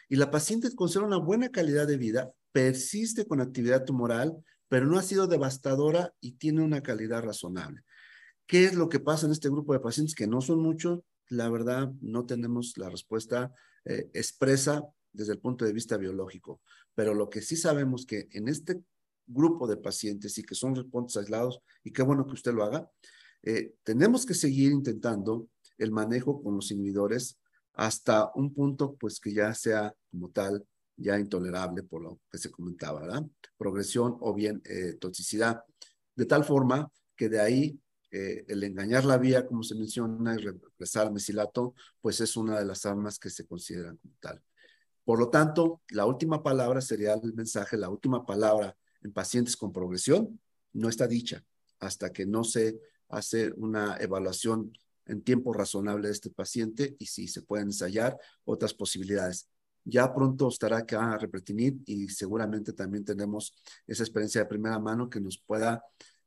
[0.10, 4.34] Y la paciente conserva una buena calidad de vida, persiste con actividad tumoral,
[4.70, 7.84] pero no ha sido devastadora y tiene una calidad razonable.
[8.46, 11.02] ¿Qué es lo que pasa en este grupo de pacientes que no son muchos?
[11.30, 13.54] La verdad, no tenemos la respuesta
[13.86, 16.62] eh, expresa desde el punto de vista biológico,
[16.96, 18.82] pero lo que sí sabemos que en este
[19.26, 22.90] grupo de pacientes y que son respondes aislados, y qué bueno que usted lo haga,
[23.44, 27.38] eh, tenemos que seguir intentando el manejo con los inhibidores
[27.78, 30.66] hasta un punto pues que ya sea como tal
[30.98, 33.24] ya intolerable por lo que se comentaba, ¿verdad?
[33.56, 35.64] Progresión o bien eh, toxicidad,
[36.16, 40.38] de tal forma que de ahí eh, el engañar la vía, como se menciona, y
[40.38, 44.42] regresar al mesilato, pues es una de las armas que se consideran como tal.
[45.04, 49.72] Por lo tanto, la última palabra sería el mensaje, la última palabra en pacientes con
[49.72, 50.40] progresión
[50.74, 51.44] no está dicha
[51.80, 54.74] hasta que no se hace una evaluación
[55.08, 59.50] en tiempo razonable de este paciente y si se pueden ensayar otras posibilidades.
[59.84, 63.54] Ya pronto estará acá Repretinib y seguramente también tenemos
[63.86, 65.82] esa experiencia de primera mano que nos pueda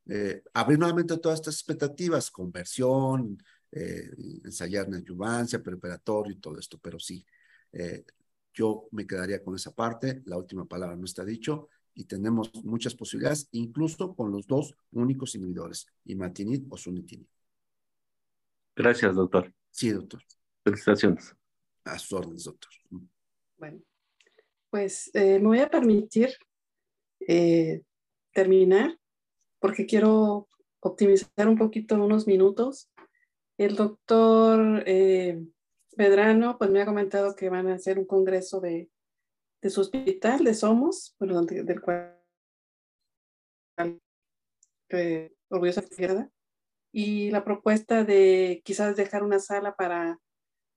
[0.07, 3.39] eh, abrir nuevamente todas estas expectativas, conversión,
[3.71, 4.11] eh,
[4.45, 7.25] ensayar en adyuvancia, preparatorio y todo esto, pero sí,
[7.73, 8.05] eh,
[8.53, 12.95] yo me quedaría con esa parte, la última palabra no está dicho y tenemos muchas
[12.95, 17.29] posibilidades, incluso con los dos únicos inhibidores, imatinib o sunitinib.
[18.81, 19.53] Gracias, doctor.
[19.71, 20.23] Sí, doctor.
[20.65, 21.37] Felicitaciones.
[21.85, 22.71] A sus órdenes, doctor.
[23.59, 23.83] Bueno,
[24.71, 26.31] pues eh, me voy a permitir
[27.29, 27.83] eh,
[28.33, 28.99] terminar
[29.59, 30.49] porque quiero
[30.81, 32.91] optimizar un poquito unos minutos.
[33.59, 35.45] El doctor eh,
[35.99, 38.89] Medrano pues me ha comentado que van a hacer un congreso de,
[39.61, 42.17] de su hospital de Somos, bueno, del cual
[44.89, 45.83] eh, orgullosa
[46.93, 50.19] y la propuesta de quizás dejar una sala para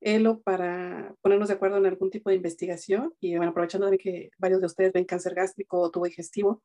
[0.01, 4.31] ELO para ponernos de acuerdo en algún tipo de investigación y bueno, aprovechando de que
[4.37, 6.61] varios de ustedes ven cáncer gástrico o tubo digestivo,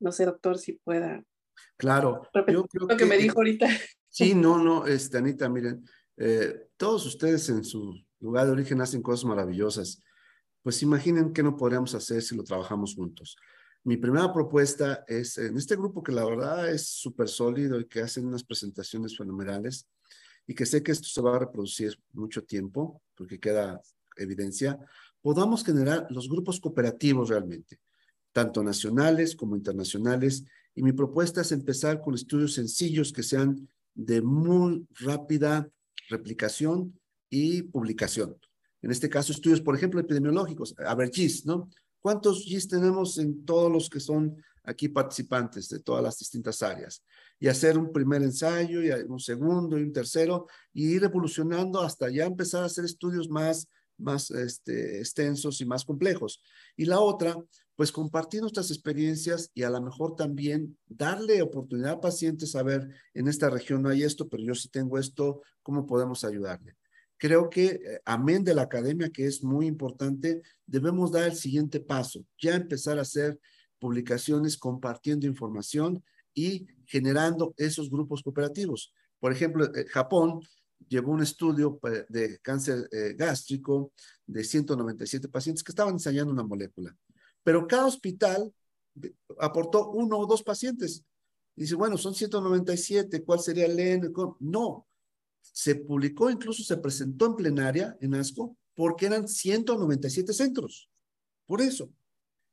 [0.00, 1.22] no sé, doctor, si pueda.
[1.76, 3.68] Claro, yo creo lo que, me dijo ahorita.
[4.08, 5.84] Sí, no, no, este, Anita, miren,
[6.16, 10.02] eh, todos ustedes en su lugar de origen hacen cosas maravillosas.
[10.62, 13.36] Pues imaginen qué no podríamos hacer si lo trabajamos juntos.
[13.88, 18.02] Mi primera propuesta es en este grupo que la verdad es súper sólido y que
[18.02, 19.88] hacen unas presentaciones fenomenales
[20.46, 23.80] y que sé que esto se va a reproducir mucho tiempo porque queda
[24.18, 24.78] evidencia,
[25.22, 27.80] podamos generar los grupos cooperativos realmente,
[28.30, 30.44] tanto nacionales como internacionales.
[30.74, 35.66] Y mi propuesta es empezar con estudios sencillos que sean de muy rápida
[36.10, 38.36] replicación y publicación.
[38.82, 40.74] En este caso, estudios, por ejemplo, epidemiológicos.
[40.76, 41.70] A ver, GIS, ¿no?
[42.00, 47.04] ¿Cuántos GIS tenemos en todos los que son aquí participantes de todas las distintas áreas?
[47.40, 52.08] Y hacer un primer ensayo, y un segundo, y un tercero, y ir evolucionando hasta
[52.10, 56.42] ya empezar a hacer estudios más, más este, extensos y más complejos.
[56.76, 57.36] Y la otra,
[57.74, 62.88] pues compartir nuestras experiencias y a lo mejor también darle oportunidad a pacientes a ver,
[63.14, 66.77] en esta región no hay esto, pero yo sí tengo esto, ¿cómo podemos ayudarle?
[67.18, 71.80] Creo que, eh, amén de la academia, que es muy importante, debemos dar el siguiente
[71.80, 73.38] paso, ya empezar a hacer
[73.78, 76.02] publicaciones compartiendo información
[76.32, 78.92] y generando esos grupos cooperativos.
[79.18, 80.40] Por ejemplo, eh, Japón
[80.88, 83.92] llevó un estudio eh, de cáncer gástrico
[84.26, 86.96] de 197 pacientes que estaban ensayando una molécula
[87.48, 88.52] pero cada hospital
[89.40, 91.04] aportó uno o dos pacientes.
[91.56, 94.10] Dice, bueno, son 197, ¿cuál sería el N?
[94.40, 94.86] No,
[95.40, 100.88] se publicó, incluso se presentó en plenaria en ASCO, porque eran 197 centros.
[101.46, 101.90] Por eso.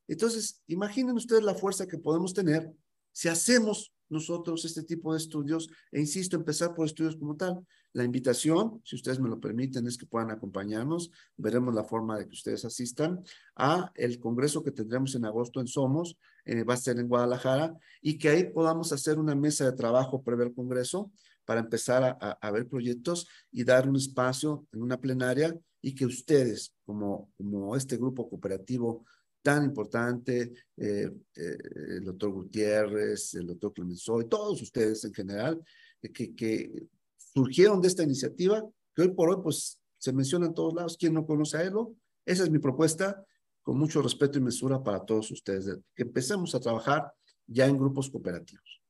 [0.07, 2.71] Entonces, imaginen ustedes la fuerza que podemos tener
[3.11, 7.65] si hacemos nosotros este tipo de estudios, e insisto, empezar por estudios como tal.
[7.93, 11.11] La invitación, si ustedes me lo permiten, es que puedan acompañarnos.
[11.38, 13.23] Veremos la forma de que ustedes asistan
[13.55, 17.77] a el congreso que tendremos en agosto en Somos, eh, va a ser en Guadalajara,
[18.01, 21.11] y que ahí podamos hacer una mesa de trabajo previo al congreso
[21.46, 26.08] para empezar a, a, ver proyectos y dar un espacio en una plenaria y que
[26.08, 27.30] ustedes, como,
[27.78, 29.06] este grupo cooperativo
[29.43, 31.58] tan importante, eh, eh,
[31.89, 35.64] el doctor Gutiérrez, el doctor Clemenceau todos ustedes en general,
[36.02, 40.74] eh, que, surgieron de esta iniciativa, que hoy por hoy pues se menciona en todos
[40.74, 40.98] lados.
[40.98, 41.96] ¿Quién no conoce a Elo?
[42.26, 43.24] Esa es mi propuesta,
[43.62, 47.14] con mucho respeto y mesura para todos ustedes, que empecemos a trabajar
[47.46, 48.82] ya en grupos cooperativos.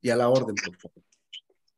[0.00, 1.09] Y a la orden, por favor.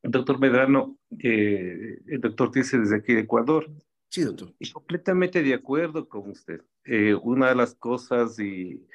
[0.02, 3.70] Doctor Medrano, el doctor dice desde aquí de Ecuador,
[4.12, 4.52] Sí, doctor.
[4.58, 6.60] Y completamente de acuerdo con usted.
[6.84, 8.86] Eh, una de las cosas, y,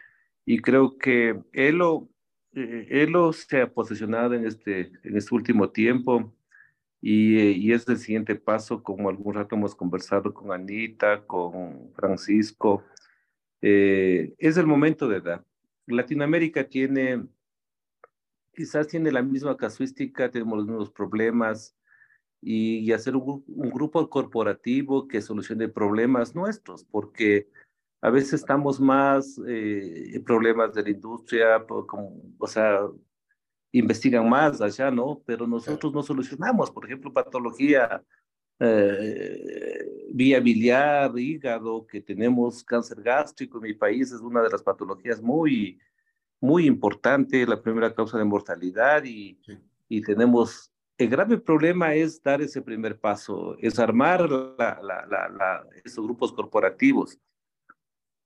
[0.45, 2.07] y creo que Elo,
[2.53, 6.35] eh, Elo se ha posicionado en este, en este último tiempo
[7.01, 11.91] y, eh, y, es el siguiente paso, como algún rato hemos conversado con Anita, con
[11.95, 12.83] Francisco.
[13.59, 15.43] es el momento de dar.
[15.87, 17.25] Latinoamérica tiene,
[18.57, 21.77] quizás tiene la misma casuística, tenemos los mismos problemas,
[22.41, 27.49] y, hacer un, grupo corporativo que solucione problemas nuestros, porque
[28.01, 32.81] a veces estamos más eh, en problemas de la industria, como, o sea,
[33.71, 35.21] investigan más allá, ¿no?
[35.25, 38.03] Pero nosotros no solucionamos, por ejemplo, patología
[38.59, 44.63] eh, vía biliar, hígado, que tenemos cáncer gástrico en mi país, es una de las
[44.63, 45.79] patologías muy,
[46.39, 49.39] muy importante, la primera causa de mortalidad y,
[49.87, 55.67] y tenemos el grave problema es dar ese primer paso, es armar la, la, la,
[55.83, 57.19] esos grupos corporativos.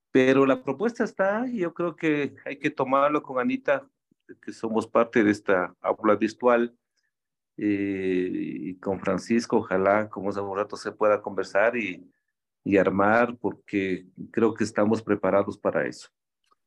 [0.09, 3.87] Pero la propuesta está, y yo creo que hay que tomarlo con Anita,
[4.41, 6.73] que somos parte de esta aula virtual,
[7.57, 12.09] eh, y con Francisco, ojalá como hace un rato se pueda conversar y,
[12.63, 16.09] y armar, porque creo que estamos preparados para eso.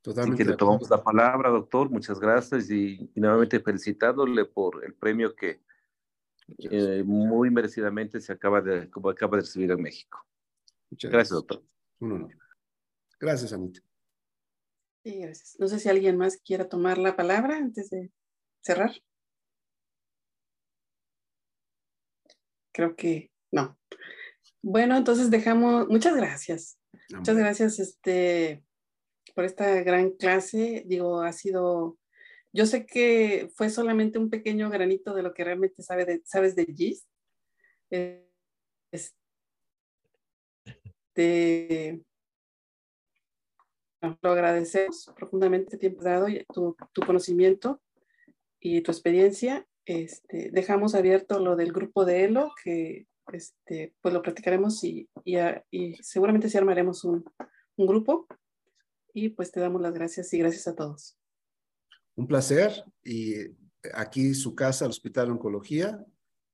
[0.05, 0.43] Totalmente.
[0.43, 5.35] Así que le tomamos la palabra, doctor, muchas gracias y, nuevamente felicitándole por el premio
[5.35, 5.63] que
[6.59, 10.27] eh, muy merecidamente se acaba de, como acaba de recibir en México.
[10.91, 11.63] Muchas gracias, doctor.
[12.01, 12.37] Un honor.
[13.19, 13.81] Gracias, Anita.
[15.05, 15.57] Sí, gracias.
[15.59, 18.13] No sé si alguien más quiera tomar la palabra antes de
[18.61, 18.93] cerrar.
[22.73, 23.79] Creo que no.
[24.61, 26.79] Bueno, entonces dejamos, muchas gracias.
[27.09, 28.63] Muchas gracias este,
[29.35, 30.85] por esta gran clase.
[30.87, 31.99] Digo, ha sido,
[32.53, 36.57] yo sé que fue solamente un pequeño granito de lo que realmente sabe de, sabes
[36.57, 37.07] de GIS.
[41.17, 42.03] Este,
[44.01, 47.81] lo agradecemos profundamente tiempo dado y tu, tu, conocimiento
[48.61, 49.67] y tu experiencia.
[49.87, 55.95] Este, dejamos abierto lo del grupo de ELO, que este, pues lo practicaremos y, y,
[56.03, 57.25] seguramente sí armaremos un,
[57.77, 58.27] un, grupo.
[59.15, 61.17] Y pues te damos las gracias y gracias a todos.
[62.17, 62.85] Un placer.
[63.03, 63.37] Y
[63.95, 66.05] aquí su casa, el Hospital de Oncología.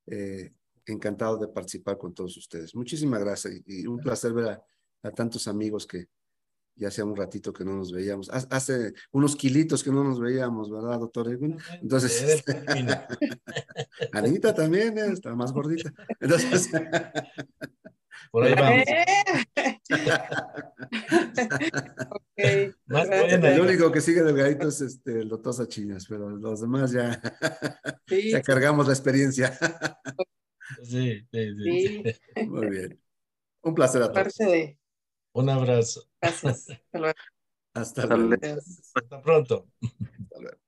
[0.07, 0.53] Eh,
[0.87, 2.75] encantado de participar con todos ustedes.
[2.75, 4.61] Muchísimas gracias y, un placer ver
[5.03, 6.09] a tantos amigos que,
[6.77, 10.71] ya hacía un ratito que no nos veíamos, hace unos kilitos que no nos veíamos,
[10.71, 11.59] ¿verdad, doctor Edwin?
[11.83, 12.43] Entonces,
[14.13, 15.13] Anita también ¿eh?
[15.13, 15.93] está más gordita.
[16.21, 16.71] Entonces,
[18.31, 18.85] por ahí vamos.
[22.37, 27.21] okay, el único que sigue delgadito es este, el doctor Sachinas, pero los demás ya,
[28.07, 29.59] ya cargamos la experiencia.
[30.83, 32.03] sí, sí, sí,
[32.47, 33.01] Muy bien.
[33.63, 34.37] Un placer a todos.
[35.33, 36.09] Un abrazo.
[36.21, 36.67] Gracias.
[36.69, 37.15] Hasta luego.
[37.75, 39.69] Hasta pronto.
[39.83, 40.59] Hasta luego.